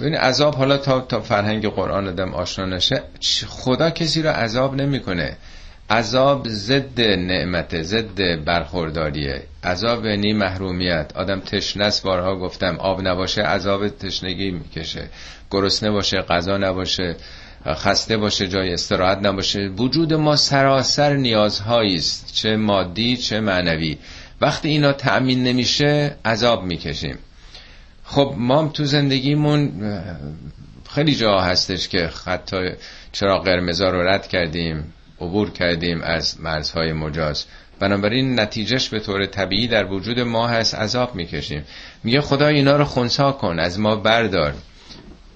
[0.00, 3.02] ببین عذاب حالا تا تا فرهنگ قرآن آدم آشنا نشه
[3.48, 5.36] خدا کسی رو عذاب نمی‌کنه.
[5.90, 9.42] عذاب ضد نعمت ضد برخورداریه.
[9.64, 11.12] عذاب یعنی محرومیت.
[11.14, 15.08] آدم تشنس بارها گفتم آب نباشه عذاب تشنگی می‌کشه.
[15.50, 17.16] گرسنه باشه غذا نباشه
[17.66, 19.68] خسته باشه جای استراحت نباشه.
[19.68, 23.98] وجود ما سراسر نیازهایی است چه مادی چه معنوی.
[24.40, 27.18] وقتی اینا تأمین نمیشه عذاب می‌کشیم.
[28.04, 29.72] خب ما تو زندگیمون
[30.90, 32.70] خیلی جا هستش که حتی
[33.12, 37.44] چرا قرمزا رو رد کردیم عبور کردیم از مرزهای مجاز.
[37.80, 41.64] بنابراین نتیجهش به طور طبیعی در وجود ما هست عذاب می‌کشیم.
[42.04, 44.54] میگه خدا اینا رو خونسا کن از ما بردار.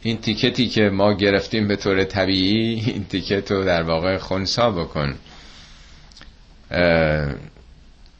[0.02, 5.14] این تیکتی که ما گرفتیم به طور طبیعی این تیکت رو در واقع خونسا بکن.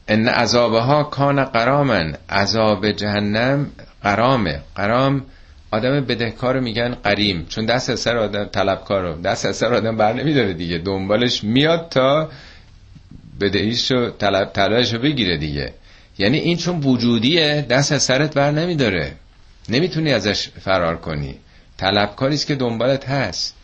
[0.07, 3.71] ان عذابها کان قرامن عذاب جهنم
[4.03, 5.25] قرامه قرام
[5.71, 7.45] آدم بدهکار میگن قریم.
[7.49, 9.21] چون دست از سر آدم طلبکار رو.
[9.21, 10.77] دست از سر آدم بر نمیداره دیگه.
[10.77, 12.29] دنبالش میاد تا
[13.41, 14.59] بدهیش رو طلب
[14.93, 15.73] رو بگیره دیگه.
[16.17, 19.13] یعنی این چون وجودیه دست از سرت بر نمیداره.
[19.69, 21.35] نمی‌تونی ازش فرار کنی.
[21.77, 23.55] طلبکاری است که دنبالت هست.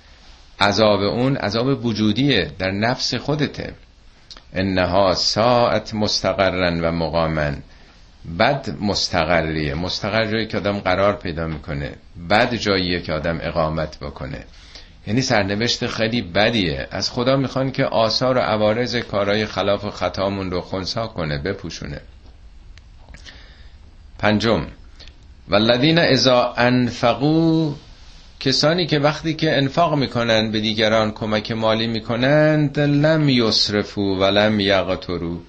[0.60, 2.52] عذاب اون عذاب وجودیه.
[2.60, 3.74] در نفس خودته.
[4.54, 7.64] انها ساعت مستقرن و مقامن.
[8.40, 11.92] بد مستقریه مستقر جایی که آدم قرار پیدا می‌کنه.
[12.30, 14.44] بد جاییه که آدم اقامت بکنه.
[15.08, 16.88] یعنی سرنوشت خیلی بدیه.
[16.92, 22.02] از خدا می‌خوان که آثار و عوارض کارهای خلاف و خطامون رو خونسا کنه بپوشونه.
[24.20, 24.68] پنجم.
[25.50, 27.74] والذین اذا انفقو
[28.40, 34.60] کسانی که وقتی که انفاق می‌کنن به دیگران کمک مالی می‌کنند لم یسرفو و لم
[34.60, 35.40] یقترو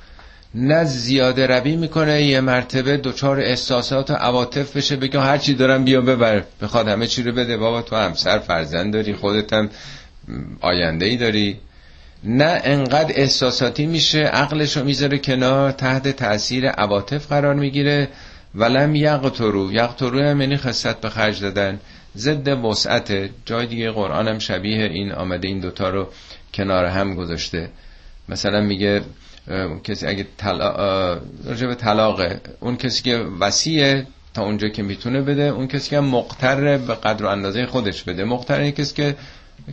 [0.54, 5.84] نه زیاده روی می‌کنه یه مرتبه دچار احساسات و عواطف بشه بگه هر چی دارم
[5.84, 6.42] بیا ببر.
[6.62, 7.56] بخواد همه چی رو بده.
[7.56, 9.70] بابا تو همسر فرزند داری خودت هم
[10.60, 11.56] آینده ای داری.
[12.24, 18.08] نه انقدر احساساتی میشه عقلش رو می‌ذاره کنار تحت تاثیر عواطف قرار می‌گیره.
[18.54, 21.80] ولم یقترو یقترو هم یعنی خصت به خرج دادن.
[22.18, 23.30] ضد وسعت.
[23.44, 26.08] جای دیگه قرآن هم شبیه این آمده این دوتا رو
[26.54, 27.70] کنار هم گذاشته.
[28.28, 29.02] مثلا میگه
[29.84, 30.76] کسی اگه طلاق
[31.60, 36.78] به طلاقه اون کسی که وسیعه تا اونجا که می‌تونه بده اون کسی که مقتر
[36.78, 38.24] به قدر و اندازه خودش بده.
[38.24, 39.16] مقتر این کسی که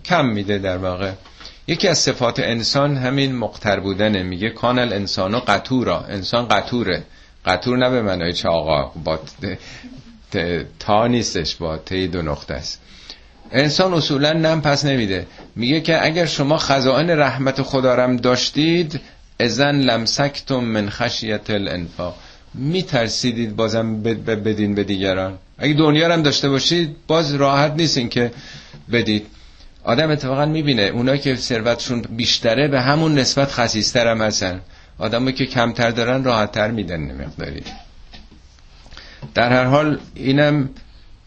[0.05, 1.11] کم میده در واقع.
[1.67, 4.23] یکی از صفات انسان همین مقتر بودنه.
[4.23, 5.99] میگه کانل انسان و قطورا.
[5.99, 7.03] انسان قطوره.
[7.45, 9.19] قطور نه به معنای چه آقا با
[10.79, 12.81] تا نیستش با تی دو نقطه است.
[13.51, 15.27] انسان اصولا نم پس نمیده.
[15.55, 18.99] میگه که اگر شما خزائن رحمت خدا رم داشتید
[19.39, 22.15] ازن لمسکتم من خشیت الانفاق.
[22.53, 25.37] میترسیدید بازم بدین به دیگران.
[25.57, 28.31] اگه دنیا هم داشته باشید باز راحت نیستین که
[28.91, 29.25] بدید.
[29.83, 34.61] آدم اتفاقا می‌بینه اونا که ثروتشون بیشتره به همون نسبت خسیستر هم هستن.
[34.97, 37.63] آدمایی که کمتر دارن راحتتر میدن مقداری.
[39.35, 40.69] در هر حال اینم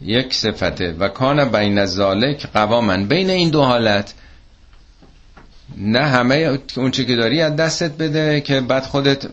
[0.00, 0.92] یک صفته.
[0.98, 3.06] و کان بین ذالک قوامن.
[3.06, 4.14] بین این دو حالت
[5.76, 9.26] نه همه اون چی که داری از دستت بده که بعد خودت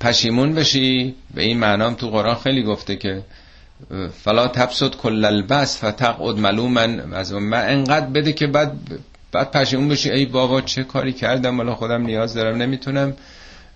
[0.00, 1.14] پشیمون بشی.
[1.34, 3.22] به این معنام تو قرآن خیلی گفته که
[4.22, 7.12] فلا تبسط کل البس فتقعد ملومن.
[7.12, 8.72] از من انقدر بده که بعد
[9.32, 10.10] بعد پشیمون بشی.
[10.10, 13.14] ای بابا چه کاری کردم؟ ولی خودم نیاز دارم نمی‌تونم.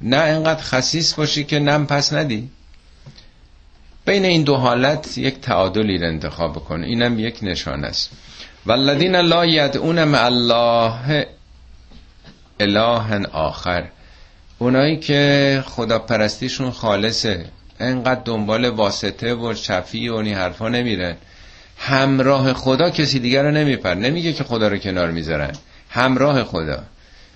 [0.00, 2.50] نه انقدر خسیس باشی که نم پس ندی.
[4.08, 8.10] بین این دو حالت یک تعادلی رو انتخاب کن اینم یک نشان است.
[8.66, 11.26] والذین لا یدعون مع الله
[12.60, 13.84] اله آخر.
[14.58, 17.44] اونایی که خدا پرستیشون خالصه.
[17.80, 21.16] انقدر دنبال واسطه و شفی و این حرفا نمیرن.
[21.78, 25.52] همراه خدا کسی دیگر رو نمیپر نمیگه که خدا رو کنار می‌ذارن.
[25.90, 26.82] همراه خدا.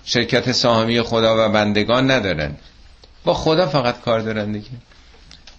[0.05, 2.55] شرکت ساهمی خدا و بندگان ندارن.
[3.23, 4.69] با خدا فقط کار دارن دیگه.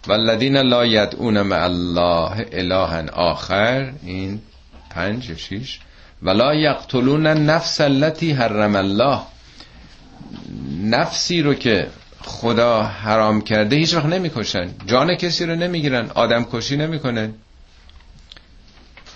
[0.07, 4.41] والذین لا یدعون مع الله اله آخر این
[4.91, 5.81] پنج و شیش
[6.23, 9.21] ولا یقتلون النفس التي حرم الله.
[10.85, 11.87] نفسی رو که
[12.23, 14.69] خدا حرام کرده هیچ وقت نمی‌کشن.
[14.87, 16.11] جان کسی رو نمی‌گیرن.
[16.15, 17.35] آدم کشی نمی‌کنن.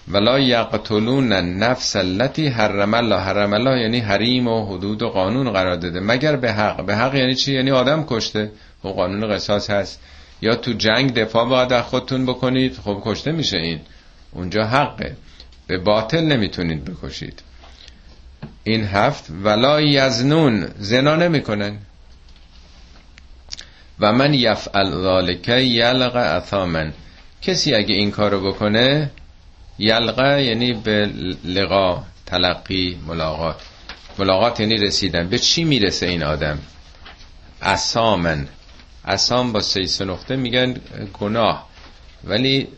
[0.09, 3.16] ولا یقتلون النفس التي حرم الله.
[3.16, 6.01] حرم الله یعنی حریم و حدود و قانون قرار داده.
[6.01, 6.85] مگر به حق.
[6.85, 8.51] به حق یعنی چی؟ یعنی آدم کشته.
[8.85, 10.01] و خب قانون قصاص هست.
[10.42, 12.79] یا تو جنگ دفاع باید از خودتون بکنید.
[12.85, 13.81] خب کشته میشه این.
[14.33, 15.16] اونجا حقه.
[15.66, 17.42] به باطل نمی‌تونید بکشید.
[18.64, 21.79] این هفت ولا یزنون زنا نمی‌کنن.
[24.01, 26.92] و من یفعل ذالک یلق اثامن.
[27.42, 29.11] کسی اگه این کارو بکنه
[29.79, 31.10] یلقه یعنی به
[31.44, 33.56] لقا تلقی ملاقات.
[34.19, 35.29] ملاقات یعنی رسیدن.
[35.29, 36.58] به چی می‌رسه این آدم؟
[37.62, 38.48] اسامن
[39.09, 40.75] اسام با سیس نقطه میگن
[41.21, 41.69] گناه.
[42.25, 42.69] ولی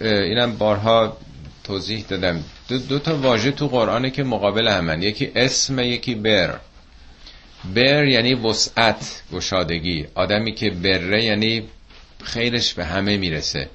[0.00, 1.16] اینم بارها
[1.64, 2.44] توضیح دادم.
[2.68, 5.02] دو, دو تا واژه تو قرآنه که مقابل همن.
[5.02, 6.60] یکی اسم یکی بر.
[7.74, 10.06] بر یعنی وسعت گشادگی.
[10.14, 11.62] آدمی که بره یعنی
[12.24, 13.68] خیرش به همه می‌رسه.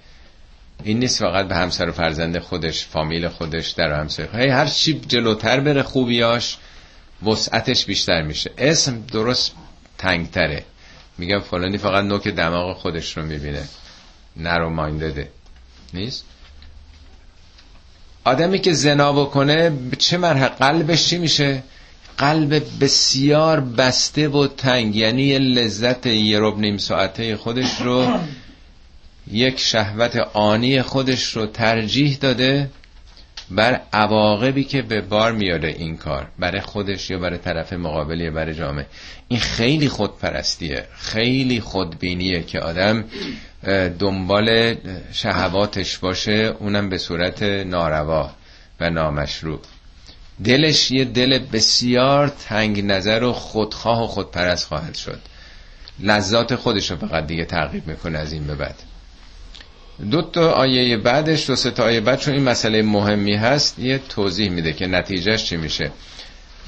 [0.83, 5.01] این نیست فقط به همسر و فرزند خودش فامیل خودش در همسر هی هر چی
[5.07, 6.57] جلوتر بره خوبیاش
[7.25, 8.51] وسعتش بیشتر میشه.
[8.57, 9.51] اسم درست
[9.97, 10.63] تنگتره.
[11.21, 13.63] میگم فلانی فقط نوک دماغ خودش رو می‌بینه.
[14.37, 15.29] نرو مایندده
[15.93, 16.25] نیست؟
[18.23, 21.63] آدمی که زنا بکنه چه مرحله؟ قلبش چی میشه؟
[22.17, 28.19] قلب بسیار بسته و تنگ یعنی لذت یه رب نیم ساعته خودش رو
[29.31, 32.69] یک شهوت آنی خودش رو ترجیح داده
[33.51, 38.31] بر عواقبی که به بار میاره این کار برای خودش یا برای طرف مقابل یا
[38.31, 38.85] برای جامعه.
[39.27, 43.05] این خیلی خودپرستیه خیلی خودبینیه که آدم
[43.99, 44.75] دنبال
[45.11, 48.31] شهواتش باشه اونم به صورت ناروا
[48.79, 49.59] و نامشروع.
[50.43, 55.19] دلش یه دل بسیار تنگ نظر و خودخواه و خودپرست خواهد شد.
[55.99, 58.75] لذات خودش رو فقط دیگه تعقیب می‌کنه از این به بعد.
[60.09, 63.97] دو تا آیه بعدش دو سه تا آیه بعد چون این مسئله مهمی هست یه
[64.09, 65.91] توضیح میده که نتیجهش چی میشه.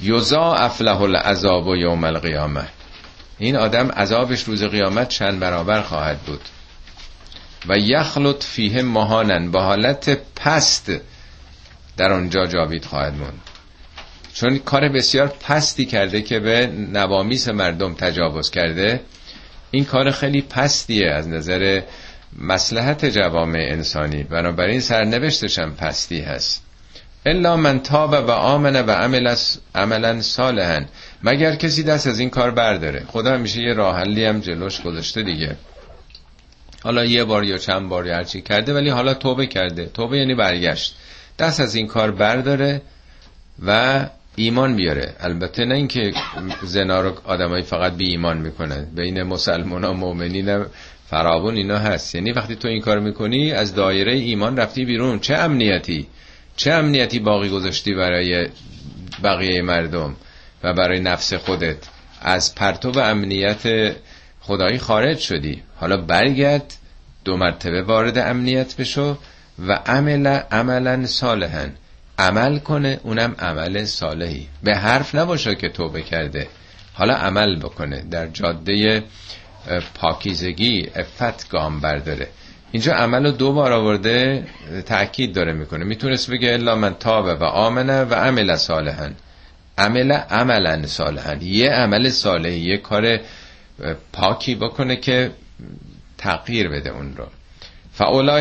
[0.00, 2.64] یوزا افله العذاب و یوم القیامه.
[3.38, 6.40] این آدم عذابش روز قیامت چند برابر خواهد بود.
[7.68, 10.92] و یخلط فیه مهانن با حالت پست
[11.96, 13.40] در آنجا جاوید خواهد موند.
[14.34, 19.00] چون کار بسیار پستی کرده که به نوامیس مردم تجاوز کرده
[19.70, 21.82] این کار خیلی پستیه از نظر
[22.38, 26.64] مسلحت جوامع انسانی بنابراین سرنوشتش هم پستی هست.
[27.26, 29.36] الا من تاب و آمنه و عمل
[29.74, 30.80] عملا صالحا.
[31.22, 35.56] مگر کسی دست از این کار برداره؟ خدا میشه یه راه هم جلوش گذاشته دیگه.
[36.82, 39.86] حالا یه بار یا چند بار یا هرچی کرده ولی حالا توبه کرده.
[39.86, 40.96] توبه یعنی برگشت.
[41.38, 42.82] دست از این کار برداره
[43.66, 44.00] و
[44.36, 45.16] ایمان بیاره.
[45.20, 46.12] البته نه اینکه
[46.62, 48.84] زنا رو آدمای فقط بی ایمان می‌کنن.
[48.94, 50.64] بین مسلمان و مؤمنین
[51.14, 52.14] فراون اینا هست.
[52.14, 55.18] یعنی وقتی تو این کار می‌کنی از دایره ایمان رفتی بیرون.
[55.20, 56.06] چه امنیتی؟
[56.56, 58.48] چه امنیتی باقی گذاشتی برای
[59.24, 60.16] بقیه مردم
[60.62, 61.76] و برای نفس خودت؟
[62.22, 63.92] از پرتو امنیت
[64.40, 65.62] خدایی خارج شدی.
[65.76, 66.74] حالا برگرد
[67.24, 69.18] دو مرتبه وارد امنیت بشو
[69.58, 71.66] و عمل عملا صالحا.
[72.18, 74.46] عمل کنه اونم عمل صالحی.
[74.62, 76.46] به حرف نباشه که توبه کرده.
[76.94, 78.04] حالا عمل بکنه.
[78.10, 79.02] در جاده
[79.94, 82.28] پاکیزگی افت گام برداره.
[82.72, 84.46] اینجا عمل رو دو بار آورده
[84.86, 85.84] تأکید داره می‌کنه.
[85.84, 89.10] می‌تونست بگه الا من تابه و آمنه و عمل صالحا.
[89.78, 91.34] عمل عملا صالحا.
[91.34, 93.20] یه عمل صالحی یه کار
[94.12, 95.30] پاکی بکنه که
[96.18, 97.26] تغییر بده اون رو.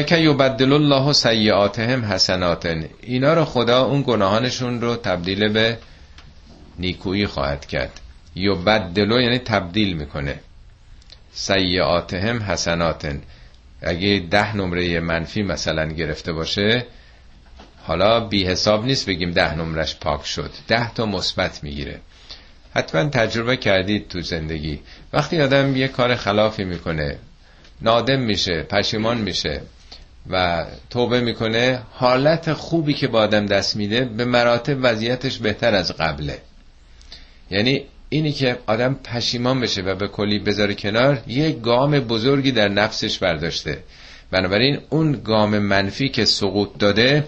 [0.04, 2.86] که یبدل الله سیئاتهم حسناتن.
[3.02, 5.78] اینا رو خدا اون گناهانشون رو تبدیل به
[6.80, 8.00] نیکویی خواهد کرد.
[8.36, 10.40] یبدلو یعنی تبدیل می‌کنه.
[11.34, 13.22] سیعاتهم حسناتن.
[13.82, 16.86] اگه ده نمره منفی مثلا گرفته باشه
[17.84, 20.52] حالا بی حساب نیست بگیم ده نمرش پاک شد.
[20.68, 22.00] ده تا مثبت می‌گیره.
[22.76, 24.80] حتما تجربه کردید تو زندگی.
[25.14, 27.18] وقتی آدم یه کار خلافی می‌کنه
[27.82, 29.62] نادم میشه پشیمان میشه
[30.30, 35.92] و توبه می‌کنه حالت خوبی که با آدم دست میده به مراتب وضعیتش بهتر از
[35.92, 36.42] قبله.
[37.52, 42.68] یعنی اینی که آدم پشیمان بشه و به کلی بذاره کنار یه گام بزرگی در
[42.68, 43.84] نفسش برداشته.
[44.32, 47.28] بنابراین اون گام منفی که سقوط داده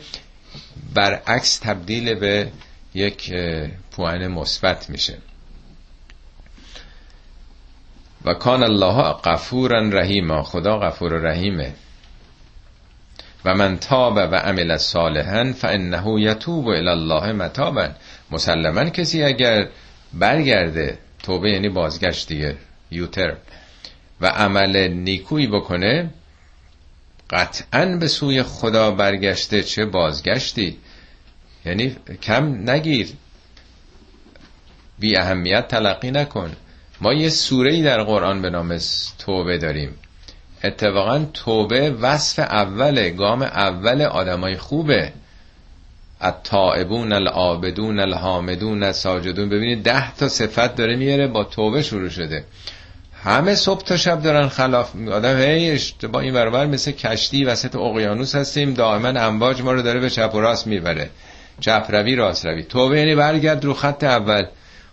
[0.94, 2.52] برعکس تبدیل به
[2.94, 3.34] یک
[3.92, 5.18] پوان مثبت میشه.
[8.26, 11.74] و کان الله غفورا رحیما خدا غفور و رحیمه.
[13.46, 17.88] و من تاب و عمل صالحا فانه یتوب الى الله متابا.
[18.32, 19.68] مسلما کسی اگر
[20.20, 20.98] برگرده.
[21.24, 22.58] توبه یعنی بازگشت دیگه.
[22.92, 23.36] یوتر.
[24.22, 26.10] و عمل نیکویی بکنه
[27.30, 29.64] قطعا به سوی خدا برگشته.
[29.64, 30.78] چه بازگشتی؟
[31.66, 33.08] یعنی کم نگیر.
[35.00, 36.56] بی اهمیت تلقی نکن.
[37.02, 38.78] ما یه سوره ای در قرآن به نام
[39.20, 39.96] توبه داریم.
[40.64, 45.14] اتفاقا توبه وصف اول گام اول آدمای خوبه.
[46.26, 49.50] التائبون العابدون الحامدون الساجدون.
[49.50, 52.44] ببینید ده تا صفت داره میاره با توبه شروع شده.
[53.24, 55.80] همه صبح تا شب دارن خلاف آدم هی
[56.12, 58.74] با این برابر مثل کشتی وسط اقیانوس هستیم.
[58.74, 61.10] دائما امواج ما رو داره به چپ و راست می‌بره.
[61.60, 62.64] چپ روی راست روی.
[62.64, 64.46] توبه یعنی برگرد رو خط اول.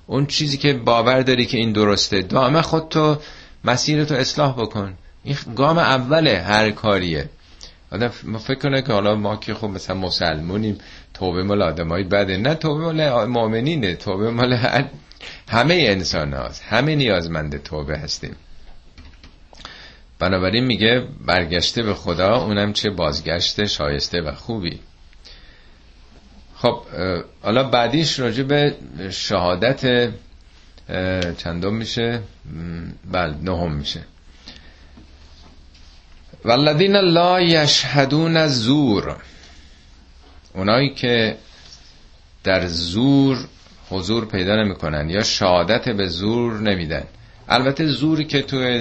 [0.07, 2.23] اون چیزی که باور داری که این درسته.
[2.23, 3.17] دائما خودتو
[3.65, 4.95] مسیرتو اصلاح بکن.
[5.25, 7.29] این گام اوله هر کاریه.
[7.93, 8.09] آدم
[8.39, 10.79] فکر کنه که حالا ما که خب مثلا مسلمونیم.
[11.15, 12.37] توبه مال آدمایی بده.
[12.37, 14.59] نه توبه مال مؤمنینه توبه مال
[15.49, 18.37] همه انسان هاست همه نیازمند توبه هستیم.
[20.19, 24.81] بنابراین میگه برگشته به خدا اونم چه بازگشت شایسته و خوبی.
[26.57, 26.83] خب
[27.43, 28.77] حالا بعدیش راجع به
[29.11, 30.11] شهادت
[31.39, 32.23] چندم میشه؟
[33.11, 34.01] بله نهم میشه.
[36.45, 39.17] والذین لا یشهدون زور
[40.55, 41.37] اونایی که
[42.45, 43.39] در زور
[43.91, 47.05] حضور پیدا نمی‌کنن یا شهادت به زور نمیدن.
[47.49, 48.81] البته زوری که تو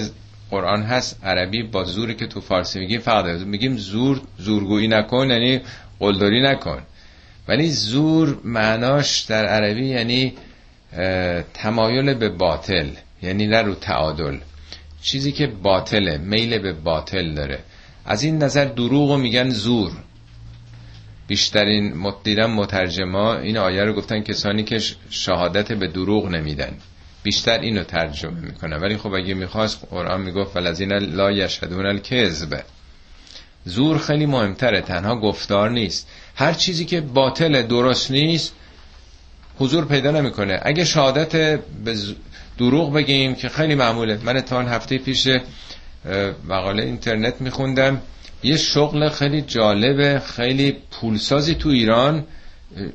[0.51, 5.61] قرآن هست عربی با زوری که تو فارسی میگیم فرق میگیم زور زورگویی نکن یعنی
[5.99, 6.81] قلدری نکن.
[7.47, 10.33] ولی زور معناش در عربی یعنی
[11.53, 12.87] تمایل به باطل
[13.21, 14.37] یعنی نه رو تعادل.
[15.01, 17.59] چیزی که باطله میل به باطل داره.
[18.05, 19.91] از این نظر دروغ میگن زور.
[21.31, 26.73] بیشترین دیدم مترجما این آیه رو گفتن کسانی که شهادت به دروغ نمیدن.
[27.23, 32.63] بیشتر اینو ترجمه می‌کنه ولی خب اگه می‌خواست قرآن می‌گفت ولذین لا یشهدون الکذب.
[33.65, 36.07] زور خیلی مهمتره تنها گفتار نیست.
[36.35, 38.53] هر چیزی که باطل درست نیست
[39.59, 40.59] حضور پیدا نمی‌کنه.
[40.61, 41.95] اگه شهادت به
[42.57, 44.19] دروغ بگیم که خیلی معموله.
[44.23, 45.27] من اتفاقا هفته پیش
[46.47, 48.01] مقاله اینترنت میخوندم.
[48.43, 52.25] یه شغل خیلی جالب خیلی پولسازی تو ایران.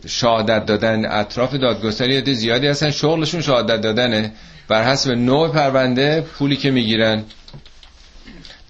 [0.07, 2.91] شهادت دادن اطراف دادگستری زیادی هستن.
[2.91, 4.33] شغلشون شهادت دادنه.
[4.69, 7.25] بر حسب نوع پرونده پولی که می‌گیرن.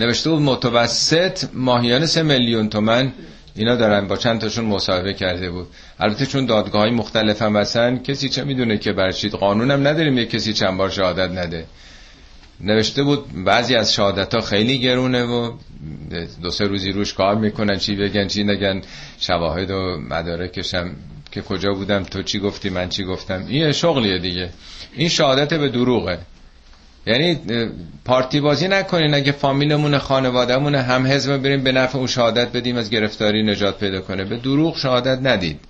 [0.01, 3.13] نوشته بود متوسط ماهیانه سه میلیون تومن
[3.55, 4.09] اینا دارن.
[4.09, 5.67] با چند تاشون مصاحبه کرده بود.
[6.01, 10.19] البته چون دادگاه های مختلف هم هستن کسی چه می‌دونه که برشید قانون هم نداریم
[10.19, 11.67] یه کسی چند بار شهادت نده.
[12.61, 15.53] نوشته بود بعضی از شهادت ها خیلی گرونه و
[16.43, 18.81] دو سه روزی روش کار می‌کنن چی بگن چی نگن
[19.19, 20.91] شواهد و مدارکشم
[21.31, 23.45] که کجا بودم تو چی گفتی من چی گفتم.
[23.49, 24.51] این شغلیه دیگه.
[24.95, 26.19] این شهادت به دروغه.
[27.07, 27.39] یعنی
[28.05, 32.91] پارتی بازی نکنین اگه فامیلمون خانوادهمون هم حزب بریم به نفع اون شهادت بدیم از
[32.91, 34.25] گرفتاری نجات پیدا کنه.
[34.25, 35.61] به دروغ شهادت ندید.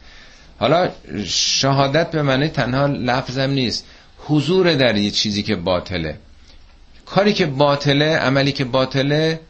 [0.58, 0.88] حالا
[1.26, 3.86] شهادت به معنی تنها لفظم نیست.
[4.18, 6.18] حضور در یه چیزی که باطله.
[7.06, 9.40] کاری که باطله عملی که باطله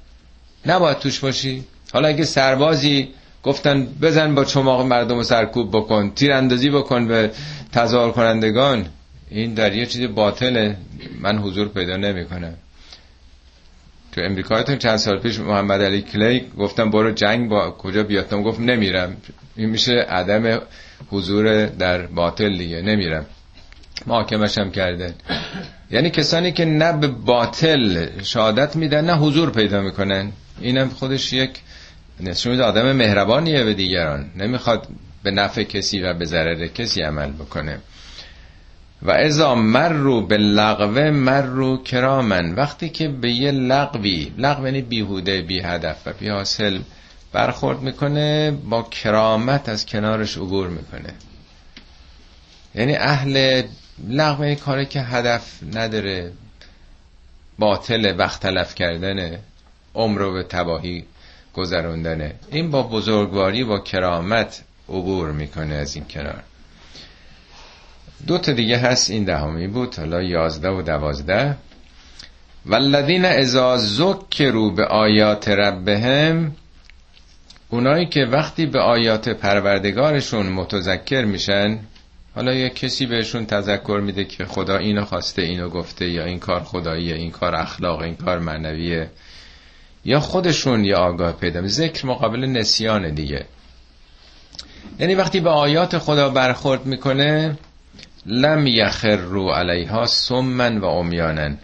[0.66, 1.64] نباید توش باشی.
[1.92, 3.09] حالا اگه سربازی
[3.42, 7.30] گفتن بزن با چماق مردم سرکوب بکن تیراندازی بکن به
[7.72, 8.86] تظاهر کنندگان
[9.30, 10.76] این در یه چیز باطله.
[11.20, 12.54] من حضور پیدا نمی‌کنم.
[14.12, 18.61] تو امریکا چند سال پیش محمد علی کلی گفتم برو جنگ با کجا بیاتم گفت
[18.61, 19.16] نمیرم.
[19.57, 20.62] این میشه عدم
[21.11, 22.82] حضور در باطل دیگه.
[22.82, 23.26] نمیرم.
[24.07, 25.14] محاکمش هم کردن
[25.90, 30.32] یعنی کسانی که نه به باطل شهادت میدن نه حضور پیدا می‌کنن.
[30.61, 31.50] اینم خودش یک
[32.20, 34.30] نشون میده آدم مهربانیه به دیگران.
[34.36, 34.88] نمی‌خواد
[35.22, 37.78] به نفع کسی و به ضرر کسی عمل بکنه.
[39.02, 44.66] و ازا مر رو به لغوه مر رو کرامن وقتی که به یه لغوی لغو
[44.66, 46.78] یعنی بیهوده بی هدف و بی حاصل
[47.32, 51.14] برخورد می‌کنه با کرامت از کنارش عبور می‌کنه.
[52.74, 53.62] یعنی اهل
[54.09, 56.32] لغو یعنی کاری که هدف نداره
[57.59, 59.40] باطل وقت تلف کردنه
[59.94, 61.05] عمر رو به تباهی
[61.55, 62.34] گذروندنه.
[62.51, 66.42] این با بزرگواری با کرامت عبور می‌کنه از این کنار.
[68.26, 71.57] دو تا دیگه هست این دهمی بود حالا یازده و دوازده.
[72.66, 76.57] والذین اذا ذکروا به آیات ربهم
[77.68, 81.78] اونایی که وقتی به آیات پروردگارشون متذکر میشن
[82.37, 86.64] حالا یه کسی بهشون تذکر میده که خدا اینو خواسته اینو گفته یا این کار
[86.64, 89.11] خداییه این کار اخلاق این کار معنویه.
[90.05, 93.47] یا خودشون یا آگاه پیدا ذکر مقابل نسیان دیگه.
[94.99, 97.59] یعنی وقتی به آیات خدا برخورد می‌کنه
[98.26, 101.59] لم یخر رو علیها سمن و امیانن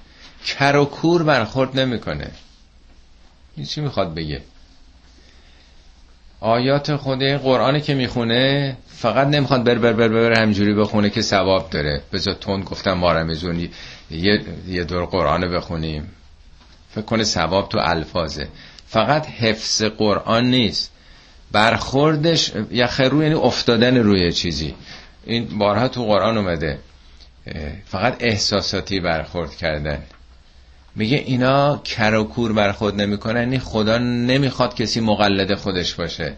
[0.47, 2.31] کر و کور برخورد نمی‌کنه.
[3.57, 4.43] این چی می‌خواد بگه؟
[6.41, 11.71] آیات خود قرآنی که می‌خونه فقط نمی‌خواد بر بر بر بر همجوری بخونه که ثواب
[11.71, 12.03] داره.
[12.13, 13.71] بذار تون گفتم مارمزونی
[14.11, 16.11] یه, یه دور قرآن بخونیم.
[16.91, 18.49] فکر کنه ثواب تو الفاظه.
[18.87, 20.93] فقط حفظ قرآن نیست.
[21.53, 24.75] برخوردش یخرو یعنی افتادن روی چیزی.
[25.27, 26.79] این بارها تو قرآن اومده.
[27.87, 30.03] فقط احساساتی برخورد کردن.
[30.97, 33.41] میگه اینا کر و کور برخورد نمی‌کنن.
[33.41, 36.37] یعنی خدا نمی‌خواد کسی مقلد خودش باشه.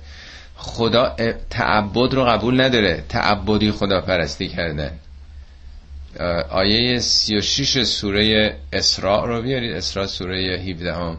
[0.56, 1.16] خدا
[1.50, 3.04] تعبد رو قبول نداره.
[3.08, 4.90] تعبدی خدا پرستی کردن
[6.50, 9.72] آیه 36 سوره اسراء رو بیارید.
[9.72, 11.18] اسراء سوره 17 هم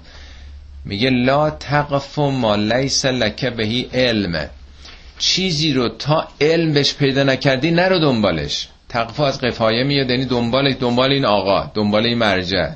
[0.86, 4.50] میگه لا تقف ما لیس لک بهی علم.
[5.20, 8.68] چیزی رو تا علم بهش پیدا نکردی نرو دنبالش.
[8.90, 12.70] تقف از قفایه میاد یعنی دنبال دنبال این آقا دنبال این مرجع.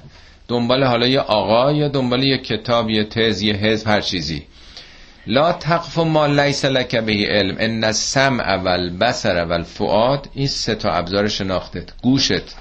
[0.48, 4.44] دنبال حالا یه آقا یا دنبال یه کتاب یه تز یه حزب هر چیزی.
[5.30, 11.28] لا تقف ما لیس لک به علم ان السمع والبصر والفؤاد این سه تا ابزار
[11.28, 12.56] شناختت گوشت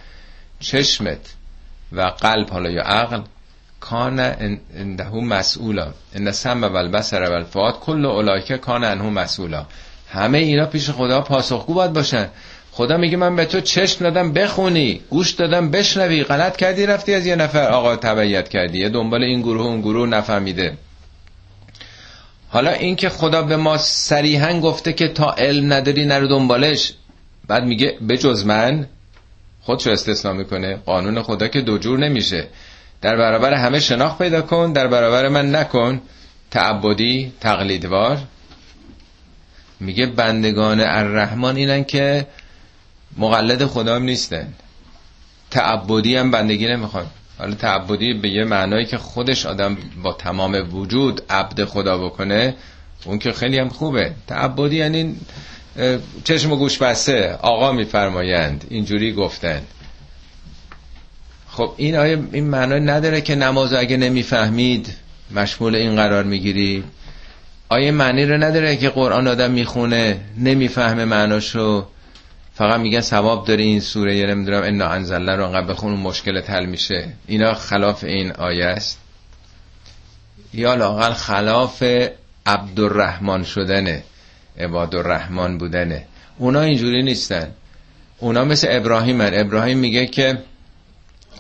[0.61, 1.35] چشمت
[1.93, 3.23] و قلب حالا یا عقل
[3.81, 4.21] کان
[4.77, 5.89] انده مسئولا.
[6.15, 9.67] ان السمع والبصر والفؤاد کل اولایکه کان انه مسئولا.
[10.09, 12.29] همه اینا پیش خدا پاسخگو باید باشن.
[12.73, 15.01] خدا میگه من به تو چشم دادم بخونی.
[15.11, 16.25] گوش دادم بشنوی.
[16.25, 17.69] غلط کردی رفتی از یه نفر.
[17.69, 18.79] آقا تبعیت کردی.
[18.79, 20.77] یه دنبال این گروه اون گروه نفهمیده.
[22.49, 26.93] حالا اینکه خدا به ما صریحا گفته که تا علم نداری نرو دنبالش
[27.49, 28.87] بعد میگه بجز من
[29.63, 32.49] خودشو استثنا می‌کنه قانون خدا که دو جور نمیشه.
[33.01, 36.01] در برابر همه شناخت پیدا کن در برابر من نکن.
[36.51, 38.19] تعبدی تقلیدوار.
[39.81, 42.27] میگه بندگان الرحمن اینن که
[43.17, 44.55] مقلد خدا هم نیستن.
[45.51, 47.07] تعبدی هم بندگی نمی‌خوان.
[47.39, 52.55] حالا تعبدی به یه معنایی که خودش آدم با تمام وجود عبد خدا بکنه
[53.05, 54.13] اون که خیلی هم خوبه.
[54.27, 55.17] تعبدی یعنی
[56.25, 59.63] چشم و گوش بسته آقا میفرمایند اینجوری گفتن.
[61.51, 64.97] خب این آیه این معنی نداره که نماز اگه نمی‌فهمید
[65.35, 66.85] مشمول این قرار می‌گیری.
[67.69, 71.87] آیه معنی رو نداره که قرآن آدم می‌خونه نمی‌فهمه معناشو.
[72.59, 76.67] فقط میگن ثواب داره این سوره یه نمی‌دونم انا انزلنا رو انقدر بخون مشکل حل
[76.67, 77.09] میشه.
[77.27, 79.01] اینا خلاف این آیه است.
[80.55, 81.83] یا لاقل خلاف
[82.47, 84.03] عبدالرحمن شدنه
[84.59, 86.05] عباد الرحمن بودنه.
[86.39, 87.51] اونا اینجوری نیستن.
[88.19, 89.31] اونا مثل ابراهیم هن.
[89.35, 90.39] ابراهیم میگه که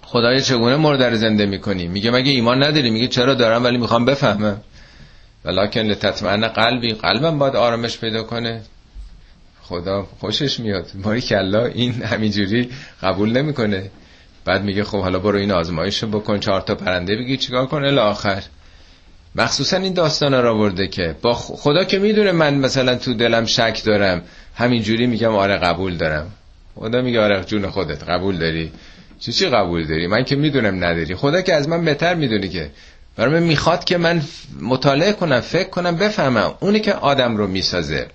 [0.02, 4.60] خدای چگونه مرده زنده می‌کنی؟ میگه مگه ایمان نداری؟ میگه چرا دارم ولی می‌خوام بفهمم.
[5.44, 6.92] ولکن لتطمئن قلبی.
[6.92, 8.62] قلبم باید آرامش پیدا کنه.
[9.68, 10.86] خدا خوشش میاد.
[10.94, 12.70] ماری کلا این همینجوری
[13.02, 13.90] قبول نمی‌کنه.
[14.44, 17.98] بعد میگه خب حالا برو این آزمایش بکن چهار تا پرنده بگی چیکار کن الی
[17.98, 18.42] آخر
[19.34, 23.82] مخصوصا این داستان را برده که با خدا که می‌دونه من مثلا تو دلم شک
[23.84, 24.22] دارم
[24.54, 26.30] همینجوری میگم آره قبول دارم.
[26.74, 28.72] خدا میگه آره جون خودت قبول داری.
[29.20, 31.14] چی چی قبول داری؟ من که می‌دونم نداری.
[31.14, 32.70] خدا که از من بهتر می‌دونی که.
[33.16, 34.22] برای من می‌خواد که من
[34.60, 36.54] مطالعه کنم فکر کنم بفهمم.
[36.60, 38.06] اونی که آدم رو می‌سازه.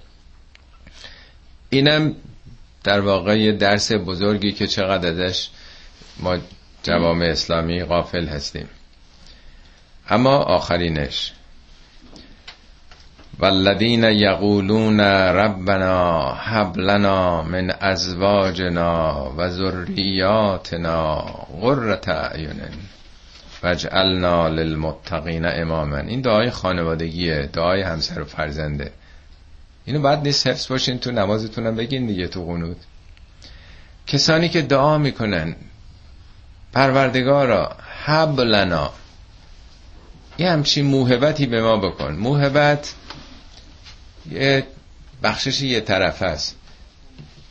[1.74, 2.16] اینم
[2.84, 5.50] در واقع یه درس بزرگی که چقدر ازش
[6.20, 6.38] ما
[6.84, 8.70] جوام اسلامی غافل هستیم.
[10.10, 11.34] اما آخرینش.
[13.40, 21.22] والذین یقولون ربنا هب لنا من ازواجنا و ذریاتنا
[21.62, 22.62] قرة اعین
[23.64, 25.98] واجعلنا للمتقین اماما.
[25.98, 28.92] این دعای خانوادگیه دعای همسر و فرزنده.
[29.86, 32.78] اینو بعد نیست حفظ باشین تو نمازتونم بگین دیگه تو قنود
[34.08, 35.56] کسانی که دعا می‌کنن
[36.74, 37.76] پروردگارا
[38.06, 38.94] حب لنا
[40.38, 42.16] یه همچین موهبتی به ما بکن.
[42.16, 42.94] موهبت
[44.32, 44.64] یه
[45.24, 46.56] بخشش یه طرف هست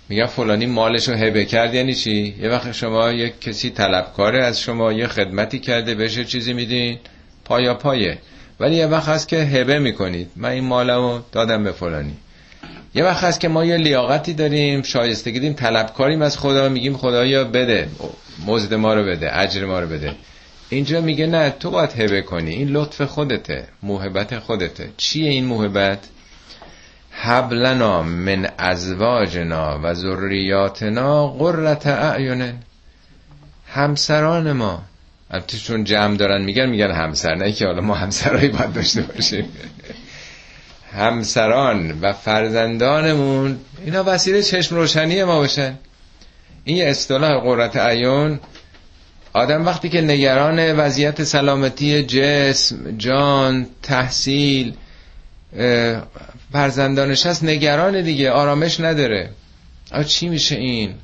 [0.08, 4.60] میگن فلانی مالش رو هبه کرد یعنی چی؟ یه وقت شما یه کسی طلبکاره از
[4.60, 6.98] شما یه خدمتی کرده بهش چیزی میدین؟
[7.44, 8.18] پایا پایه
[8.60, 10.30] ولی یه وقت هست که هبه می‌کنید.
[10.36, 12.16] من این مالمو دادم به فلانی.
[12.94, 17.44] یه وقت هست که ما یه لیاقتی داریم شایستگی داریم طلبکاریم از خدا میگیم خدایا
[17.44, 17.88] بده.
[18.46, 20.14] مزد ما رو بده اجر ما رو بده.
[20.68, 22.50] اینجا میگه نه تو باید هبه کنی.
[22.50, 24.90] این لطف خودته موهبت خودته.
[24.96, 25.98] چیه این موهبت
[27.10, 32.52] حبلنا من ازواجنا و ذریاتنا قررت اعین.
[33.66, 34.82] همسران ما.
[35.32, 39.44] البته چون جمع دارن میگن میگن همسر نه که حالا ما همسرایی باید داشته باشیم.
[40.92, 45.74] همسران و فرزندانمون اینا وسیله چشم روشنی ما باشن.
[46.64, 48.40] این اصطلاح قررت عیون
[49.32, 54.74] آدم وقتی که نگران وضعیت سلامتی جسم جان تحصیل
[56.52, 59.30] فرزندانش هست نگران دیگه آرامش نداره.
[59.92, 60.94] آیا چی میشه این؟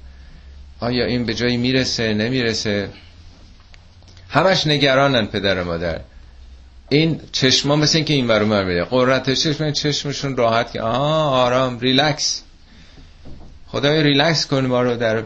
[0.80, 2.88] آیا این به جایی می‌رسه نمی‌رسه؟
[4.28, 6.00] همش نگرانن پدر و مادر.
[6.88, 11.80] این چشما مثل این که این برو میده قررت چشم چشمشون راحت که آه آرام
[11.80, 12.42] ریلکس.
[13.66, 15.22] خدای ریلکس کن ما رو در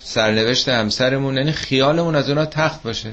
[0.00, 1.36] سرنوشت همسرمون.
[1.36, 3.12] یعنی خیالمون از اونا تخت باشه.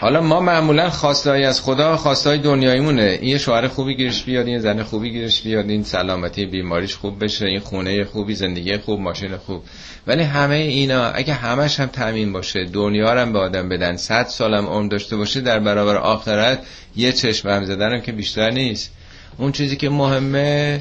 [0.00, 3.02] حالا ما معمولا خواستایی از خدا خواستای دنیاییمونه.
[3.02, 7.24] این یه شوهر خوبی گیرش بیاد این زن خوبی گیرش بیاد این سلامتی بیماریش خوب
[7.24, 9.62] بشه این خونه خوبی زندگی خوب ماشین خوب.
[10.06, 14.66] ولی همه اینا اگه همش هم تامین باشه دنیا هم به آدم بدن صد سالم
[14.66, 18.92] عمر داشته باشه در برابر آخرت یه چشم هم زدن که بیشتر نیست.
[19.38, 20.80] اون چیزی که مهمه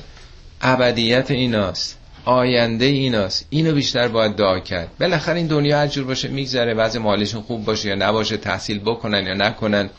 [0.62, 1.97] ابدیت ایناست.
[2.28, 3.46] آینده ایناست.
[3.50, 4.88] اینو بیشتر باید دعا کرد.
[5.00, 9.28] بالاخره این دنیا هر جور باشه میگذره بعضی مالشون خوب باشه یا نباشه تحصیل بکنن
[9.28, 9.90] یا نکنن.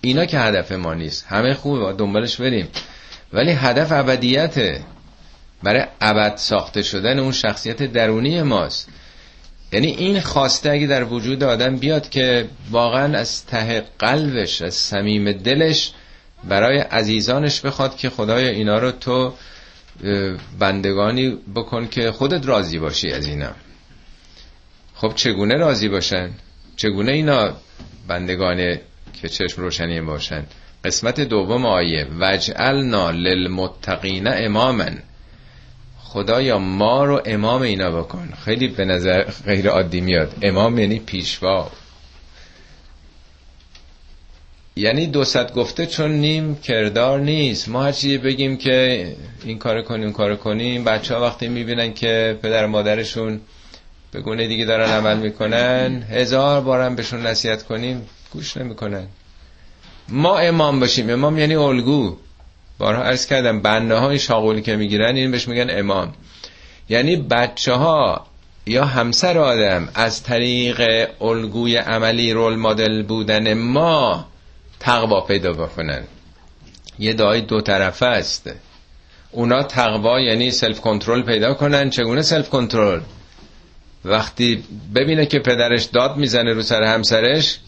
[0.00, 1.26] اینا که هدف ما نیست.
[1.28, 2.68] همه خوبه دنبالش بریم.
[3.32, 4.80] ولی هدف ابدیته
[5.62, 8.88] برای ابد ساخته شدن اون شخصیت درونی ماست.
[9.72, 15.32] یعنی این خواسته اگه در وجود آدم بیاد که واقعا از ته قلبش از صمیم
[15.32, 15.92] دلش
[16.48, 19.32] برای عزیزانش بخواد که خدای اینا رو تو
[20.58, 23.50] بندگانی بکن که خودت راضی باشی از اینا.
[24.94, 26.30] خب چگونه راضی باشن؟
[26.76, 27.52] چگونه اینا
[28.08, 28.78] بندگان
[29.12, 30.44] که چشم روشنی باشن؟
[30.84, 34.98] قسمت دوم آیه وجعلنا للمتقین امامن
[35.98, 38.28] خدایا ما رو امام اینا بکن.
[38.44, 40.34] خیلی به نظر غیر عادی میاد.
[40.42, 41.70] امام یعنی پیشوا.
[44.78, 45.24] یعنی دو
[45.56, 47.68] گفته چون نیم کردار نیست.
[47.68, 49.06] ما هرچی بگیم که
[49.44, 53.40] این کار کنیم کار کنیم بچه ها وقتی می‌بینن که پدر مادرشون
[54.12, 59.06] به گونه دیگه دارن عمل می‌کنن هزار بارم بهشون نصیحت کنیم گوش نمی‌کنن.
[60.08, 61.10] ما امام باشیم.
[61.10, 62.16] امام یعنی الگو.
[62.78, 66.14] بارها عرض کردم بنده های شاغولی که می‌گیرن این بهش میگن امام.
[66.88, 68.26] یعنی بچه ها
[68.66, 74.26] یا همسر آدم از طریق الگوی عملی رول مدل بودن ما
[74.80, 76.04] تقوا پیدا بکنن.
[76.98, 78.50] یه دعای دو طرفه است.
[79.30, 81.90] اونا تقوا یعنی self control پیدا کنن.
[81.90, 83.00] چگونه self control
[84.04, 84.64] وقتی
[84.94, 87.58] ببینه که پدرش داد می‌زنه رو سر همسرش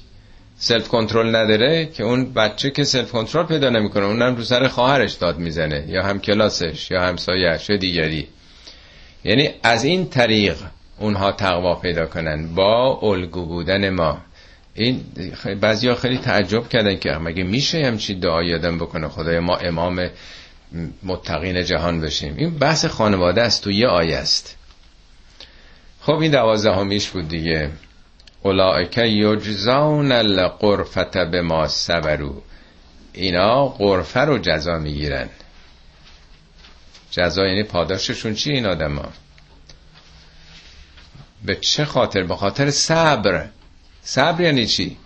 [0.58, 5.12] self control نداره که اون بچه که self control پیدا نمی‌کنه اونم رو سر خواهرش
[5.12, 8.28] داد می‌زنه یا هم کلاسش یا همسایه‌اش یا دیگری.
[9.24, 10.56] یعنی از این طریق
[10.98, 14.18] اونها تقوا پیدا کنن با الگو بودن ما.
[14.78, 15.04] این
[15.60, 20.10] بعضی ها خیلی تعجب کردن که مگه میشه همچی دعا یادم بکنه خدای ما امام
[21.02, 22.34] متقین جهان بشیم.
[22.36, 24.56] این بحث خانواده است تو یه آیه است.
[26.00, 27.70] خب این دوازده همیش بود دیگه.
[28.42, 32.42] اولائک یجزون القرفت به ما سبرو
[33.12, 35.28] اینا قرفه رو جزا می‌گیرن.
[37.10, 39.08] جزا یعنی پاداششون چی این آدم ها
[41.44, 43.46] به چه خاطر؟ به خاطر صبر.
[44.10, 44.96] صبر یعنی چی؟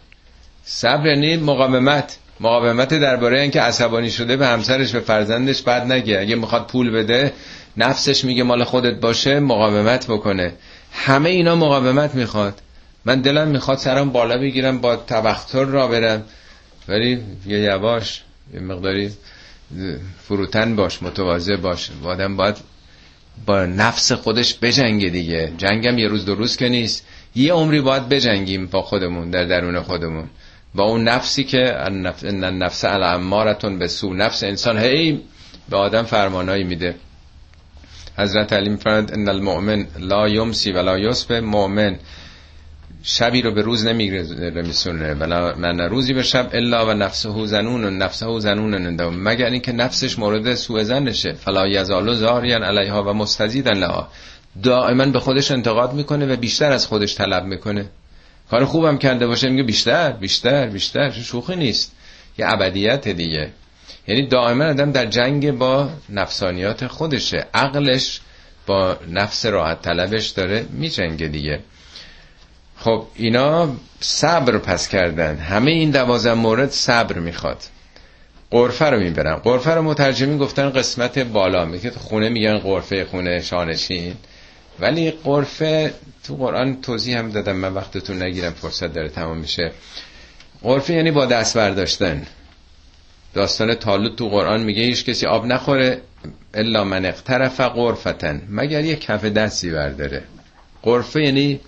[0.64, 2.18] صبر یعنی مقاومت.
[2.40, 6.20] مقاومت درباره اینکه عصبانی شده به همسرش به فرزندش بعد نگه.
[6.20, 7.32] اگه می‌خواد پول بده
[7.76, 10.52] نفسش میگه مال خودت باشه مقاومت بکنه.
[10.92, 12.62] همه اینا مقاومت می‌خواد.
[13.04, 16.24] من دلم می‌خواد سرم بالا بگیرم با تبختر را برم.
[16.88, 18.22] ولی یه یواش
[18.54, 19.12] یه مقداری
[20.28, 21.90] فروتن باش متواضع باش.
[22.04, 22.56] آدم باید
[23.46, 25.52] با نفس خودش بجنگه دیگه.
[25.58, 27.06] جنگم یه روز دو روز که نیست.
[27.34, 30.28] یه عمری باید بجنگیم با خودمون در درون خودمون.
[30.74, 31.84] با اون نفسی که
[32.24, 35.20] النفس الامارتون به سو نفس انسان هی
[35.68, 36.94] به آدم فرمانایی میده.
[38.18, 41.40] حضرت علی میفرماد ان المؤمن لا یمسی ولا یصبح.
[41.40, 41.96] مؤمن
[43.02, 47.90] شبی رو به روز نمیرسونه ولا من روزی به شب الا و نفسه زنون و
[47.90, 51.32] نفسه زنون مگر اینکه نفسش مورد سوء زنشه.
[51.32, 54.08] فلا یزال زارین علیها و مستزیدن لها.
[54.62, 57.86] دائما به خودش انتقاد می‌کنه و بیشتر از خودش طلب می‌کنه.
[58.50, 61.10] کار خوبم کرده باشه میگه بیشتر بیشتر بیشتر.
[61.10, 61.92] شوخی نیست.
[62.38, 63.50] یه ابدیت دیگه.
[64.08, 67.46] یعنی دائما آدم در جنگ با نفسانیات خودشه.
[67.54, 68.20] عقلش
[68.66, 71.60] با نفس راحت طلبش داره میجنگه دیگه.
[72.76, 73.68] خب اینا
[74.00, 75.36] صبر پس کردن.
[75.36, 77.58] همه این دوازن مورد صبر می‌خواد.
[78.50, 79.34] قرفه رو می‌برن.
[79.34, 81.64] قرفه رو مترجمین گفتن قسمت بالا.
[81.64, 84.14] میگه خونه میگن قرفه خونه شانشین.
[84.80, 85.94] ولی قرفه
[86.24, 89.72] تو قرآن توضیح هم دادم من وقتتون نگیرم فرصت داره تمام میشه.
[90.62, 92.26] قرفه یعنی با دست برداشتن.
[93.34, 96.00] داستان تالوت تو قرآن میگه هیچ کسی آب نخوره
[96.54, 98.42] الا من اقترف قرفتن.
[98.50, 100.22] مگر یه کف دستی برداره.
[100.82, 101.60] قرفه یعنی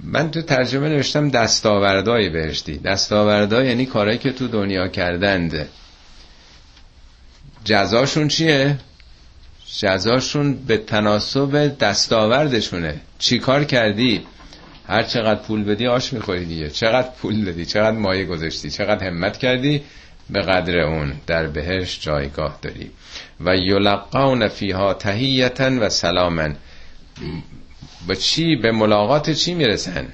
[0.00, 5.68] من تو ترجمه نوشتم دستاوردهای بهشتی دستاوردها یعنی کارهایی که تو دنیا کردند.
[7.64, 8.78] جزاشون چیه؟
[9.78, 13.00] جزاشون به تناسب دستاوردشونه.
[13.18, 14.22] چی کار کردی؟
[14.88, 16.70] هر چقدر پول بدی آش می‌خوری دیگه.
[16.70, 19.82] چقدر پول دادی؟ چقدر مایه گذاشتی؟ چقدر همت کردی؟
[20.30, 22.90] به قدر اون در بهش جایگاه داری.
[23.40, 26.56] و یلقون فیها تهیتا و سلامن
[28.06, 30.08] به چی؟ به ملاقات چی می‌رسن؟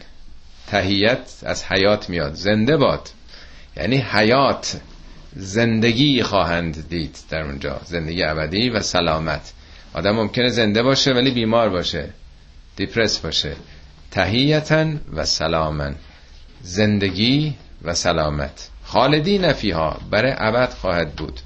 [0.67, 2.35] تهیت از حیات میاد.
[2.35, 3.09] زنده باد.
[3.77, 4.81] یعنی حیات.
[5.39, 7.81] زندگی خواهند دید در اونجا.
[7.85, 9.53] زندگی ابدی و سلامت.
[9.95, 12.09] آدم ممکنه زنده باشه ولی بیمار باشه.
[12.77, 13.57] دیپرس باشه.
[14.11, 15.95] تهیتا و سلامن
[16.63, 18.69] زندگی و سلامت.
[18.85, 20.01] خالدی نفیها.
[20.11, 21.41] برای ابد خواهد بود.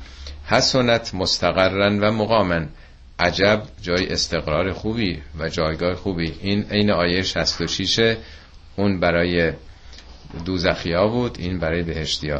[0.46, 2.68] حسنت مستقرن و مقامن
[3.18, 6.34] عجب جای استقرار خوبی و جایگاه خوبی.
[6.40, 8.16] این عین آیه 66
[8.76, 9.52] اون برای
[10.44, 12.32] دوزخیا بود این برای بهشتی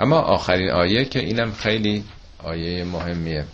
[0.00, 2.04] اما آخرین آیه که اینم خیلی
[2.44, 3.44] آیه مهمیه.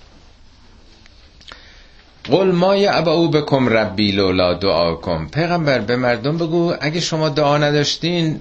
[2.24, 5.28] قل ما یعبعو بکم ربی لولا دعاکم.
[5.28, 8.40] پیغمبر به مردم بگو اگه شما دعا نداشتین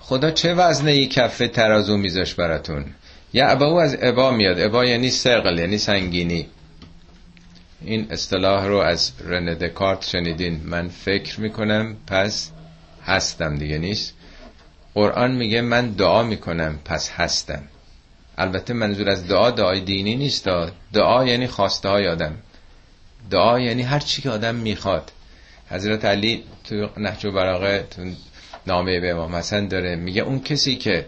[0.00, 2.84] خدا چه وزنه ای کفه ترازو میذاش براتون؟
[3.32, 4.60] یعبعو از عبا میاد.
[4.60, 6.46] عبا یعنی سقل یعنی سنگینی.
[7.82, 10.60] این اصطلاح رو از رن دکارت شنیدین.
[10.64, 12.50] من فکر می‌کنم پس
[13.04, 14.14] هستم دیگه نیست؟
[14.94, 17.62] قرآن میگه من دعا می‌کنم پس هستم.
[18.38, 20.48] البته منظور از دعا دعای دینی نیست.
[20.92, 22.34] دعا یعنی خواسته های آدم.
[23.30, 25.12] دعا یعنی هر چی که آدم می‌خواد.
[25.70, 28.02] حضرت علی تو نهج براغه تو
[28.66, 31.06] نامه به امام حسن داره میگه اون کسی که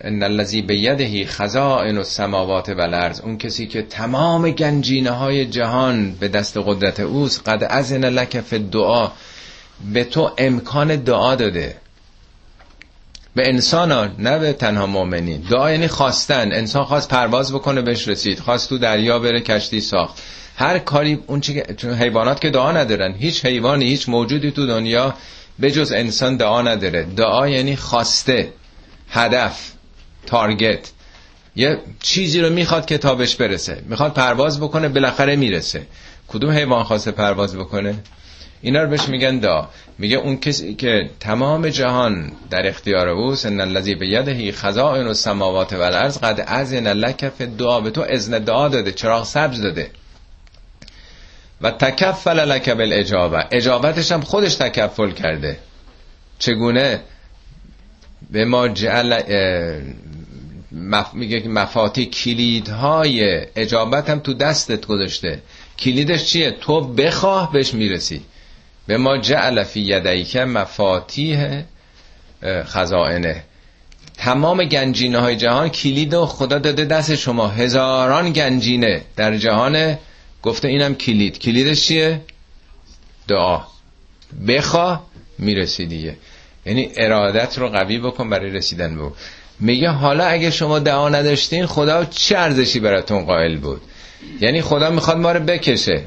[0.00, 6.28] ان الذی بیده خزائن السماوات و الارض اون کسی که تمام گنجینه های جهان به
[6.28, 9.10] دست قدرت اوست قد اذن لک فی دعا
[9.92, 11.76] به تو امکان دعا داده.
[13.34, 15.40] به انسان ها نه به تنها مؤمنین.
[15.50, 16.52] دعا یعنی خواستن.
[16.52, 18.40] انسان خواست پرواز بکنه بهش رسید.
[18.40, 20.22] خواست تو دریا بره کشتی ساخت.
[20.56, 21.62] هر کاری اون چی
[22.00, 23.14] حیوانات که دعا ندارن.
[23.14, 25.14] هیچ حیوانی هیچ موجودی تو دنیا
[25.58, 27.02] به جز انسان دعا نداره.
[27.02, 28.52] دعا یعنی خواسته
[29.10, 29.72] هدف
[30.26, 30.90] تارگت.
[31.56, 33.82] یه چیزی رو می‌خواد که تابش برسه.
[33.86, 35.86] می‌خواد پرواز بکنه بالاخره می‌رسه.
[36.28, 37.94] کدوم حیوان خواسته پرواز بکنه؟
[38.62, 39.68] اینا رو بهش میگن دا
[39.98, 46.18] میگه اون کسی که تمام جهان در اختیار اوست ان الذی بیده خزائن السماوات والارض
[46.18, 49.90] قد اذن لک فی دعا به تو اذن دعا داده چراغ سبز داده.
[51.60, 53.44] و تکفل لک بالاجابه.
[53.50, 55.58] اجابتش هم خودش تکفل کرده.
[56.38, 57.00] چگونه؟
[58.30, 59.20] به ما جعل
[60.72, 61.14] مف...
[61.14, 65.42] میگه که مفاتی کلیدهای اجابت هم تو دستت گذاشته.
[65.78, 68.22] کلیدش چیه؟ تو بخواه بهش می‌رسی.
[68.88, 71.62] به ما جعل فی یدیک مفاتیح
[72.44, 73.42] خزائنه.
[74.16, 77.48] تمام گنجینه های جهان کلید و خدا داده دست شما.
[77.48, 79.98] هزاران گنجینه در جهان.
[80.42, 81.38] گفته اینم کلید.
[81.38, 82.20] کلیدش چیه؟
[83.28, 83.60] دعا.
[84.48, 85.06] بخواه
[85.38, 86.16] می‌رسی دیگه.
[86.66, 89.12] یعنی ارادت رو قوی بکن برای رسیدن به
[89.60, 93.80] میگه حالا اگه شما دعا نداشتین خدا چه ارزشی براتون قائل بود؟
[94.40, 96.02] یعنی خدا می‌خواد ما رو بکشه.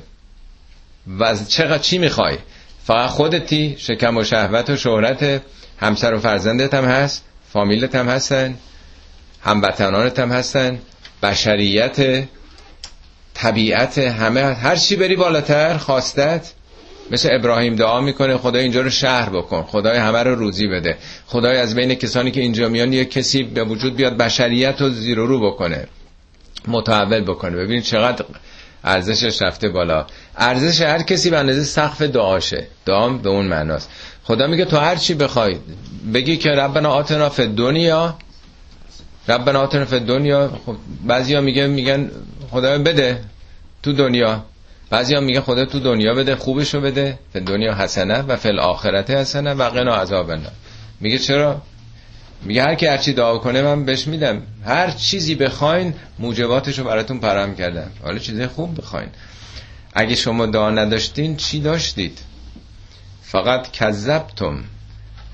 [1.19, 2.37] و چقدر چی می‌خوای؟
[2.85, 5.41] فقط خودتی شکم و شهوت و شهرت
[5.79, 8.57] همسر و فرزندت هم هست فامیلت هم هستن
[9.41, 10.79] هموطنانت هم هستن
[11.23, 12.27] بشریت
[13.33, 16.51] طبیعت همه هر چی بری بالاتر خواستت
[17.11, 20.97] مثل ابراهیم دعا می‌کنه خدای اینجا رو شهر بکن خدای همه رو روزی بده.
[21.27, 25.17] خدای از بین کسانی که اینجا میان یک کسی به وجود بیاد بشریت رو زیر
[25.17, 25.87] رو بکنه
[26.67, 27.57] متحول بکنه.
[27.57, 28.25] ببینید چقدر
[28.83, 30.05] ارزشش رفته بالا.
[30.37, 32.67] ارزش هر کسی به اندازه سقف دعاشه.
[32.85, 33.89] دعا به اون معناست.
[34.23, 35.57] خدا میگه تو هر چی بخوای
[36.13, 38.17] بگی که ربنا آتنا فی دنیا
[39.27, 40.75] ربنا آتنا فی دنیا خب
[41.07, 42.11] بعضیا میگه میگن
[42.51, 43.19] خدا بده
[43.83, 44.43] تو دنیا.
[44.89, 47.19] بعضی هم میگه خدا تو دنیا بده خوبشو بده.
[47.33, 50.31] به دنیا حسنه و فل آخرت حسنه و قنا عذاب
[50.99, 51.61] میگه چرا؟
[52.43, 54.41] میگه هر کی هر چی دعا کنه من بهش میدم.
[54.65, 57.91] هر چیزی بخواین موجباتشو براتون پرام کردم.
[58.03, 59.09] حالا چیزی خوب بخواین.
[59.93, 62.19] اگه شما دعا نداشتین چی داشتید؟
[63.23, 64.63] فقط کذبتم.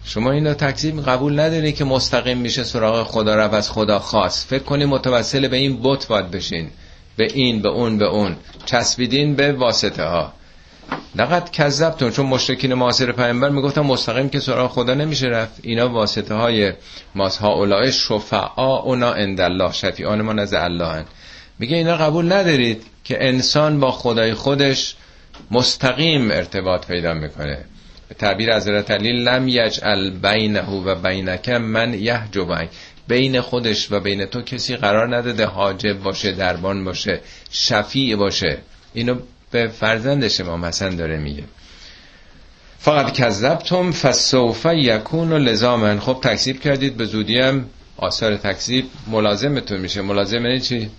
[0.03, 4.63] شما اینو تکذیب قبول نداری که مستقیم میشه سراغ خدا رو از خدا خاص فکر
[4.63, 6.69] کنی متوسل به این بت باید بشین.
[7.17, 8.35] به این به اون به اون.
[8.65, 10.33] چسبیدین به واسطه ها
[11.15, 15.59] نقد کذبتون چون مشرکین معاصر پیامبر می‌گفتن مستقیم که سراغ خدا نمیشه رفت.
[15.63, 16.73] اینا واسطه های
[17.15, 21.05] ماس ها اولای شفعا اونا عند الله شفیعان ما نزد الله هن.
[21.59, 24.95] میگه اینا قبول ندارید که انسان با خدای خودش
[25.51, 27.65] مستقیم ارتباط پیدا می‌کنه.
[28.09, 32.69] به تعبیر حضرت علی لم یجعل بینه و بینک من یحجبک
[33.07, 37.19] بین خودش و بین تو کسی قرار نداده حاجب باشه دربان باشه
[37.51, 38.57] شفیع باشه.
[38.93, 39.15] اینو
[39.51, 41.43] به فرزندش امام حسن داره میگه.
[42.79, 47.65] فقط کذبتم فسوف یکون و لزامن خب تکذیب کردید به زودی هم
[47.97, 50.01] آثار تکذیب ملازمتون میشه.
[50.01, 50.89] ملازم یعنی چی؟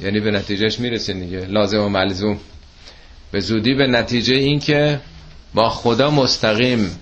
[0.00, 1.40] یعنی به نتیجهش می‌رسید دیگه.
[1.40, 2.38] لازم و ملزوم.
[3.32, 5.00] به زودی به نتیجه این که
[5.54, 6.98] با خدا مستقیم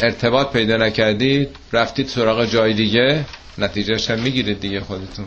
[0.00, 3.24] ارتباط پیدا نکردید رفتید سراغ جای دیگه
[3.58, 5.26] نتیجهش هم می‌گیرید دیگه خودتون.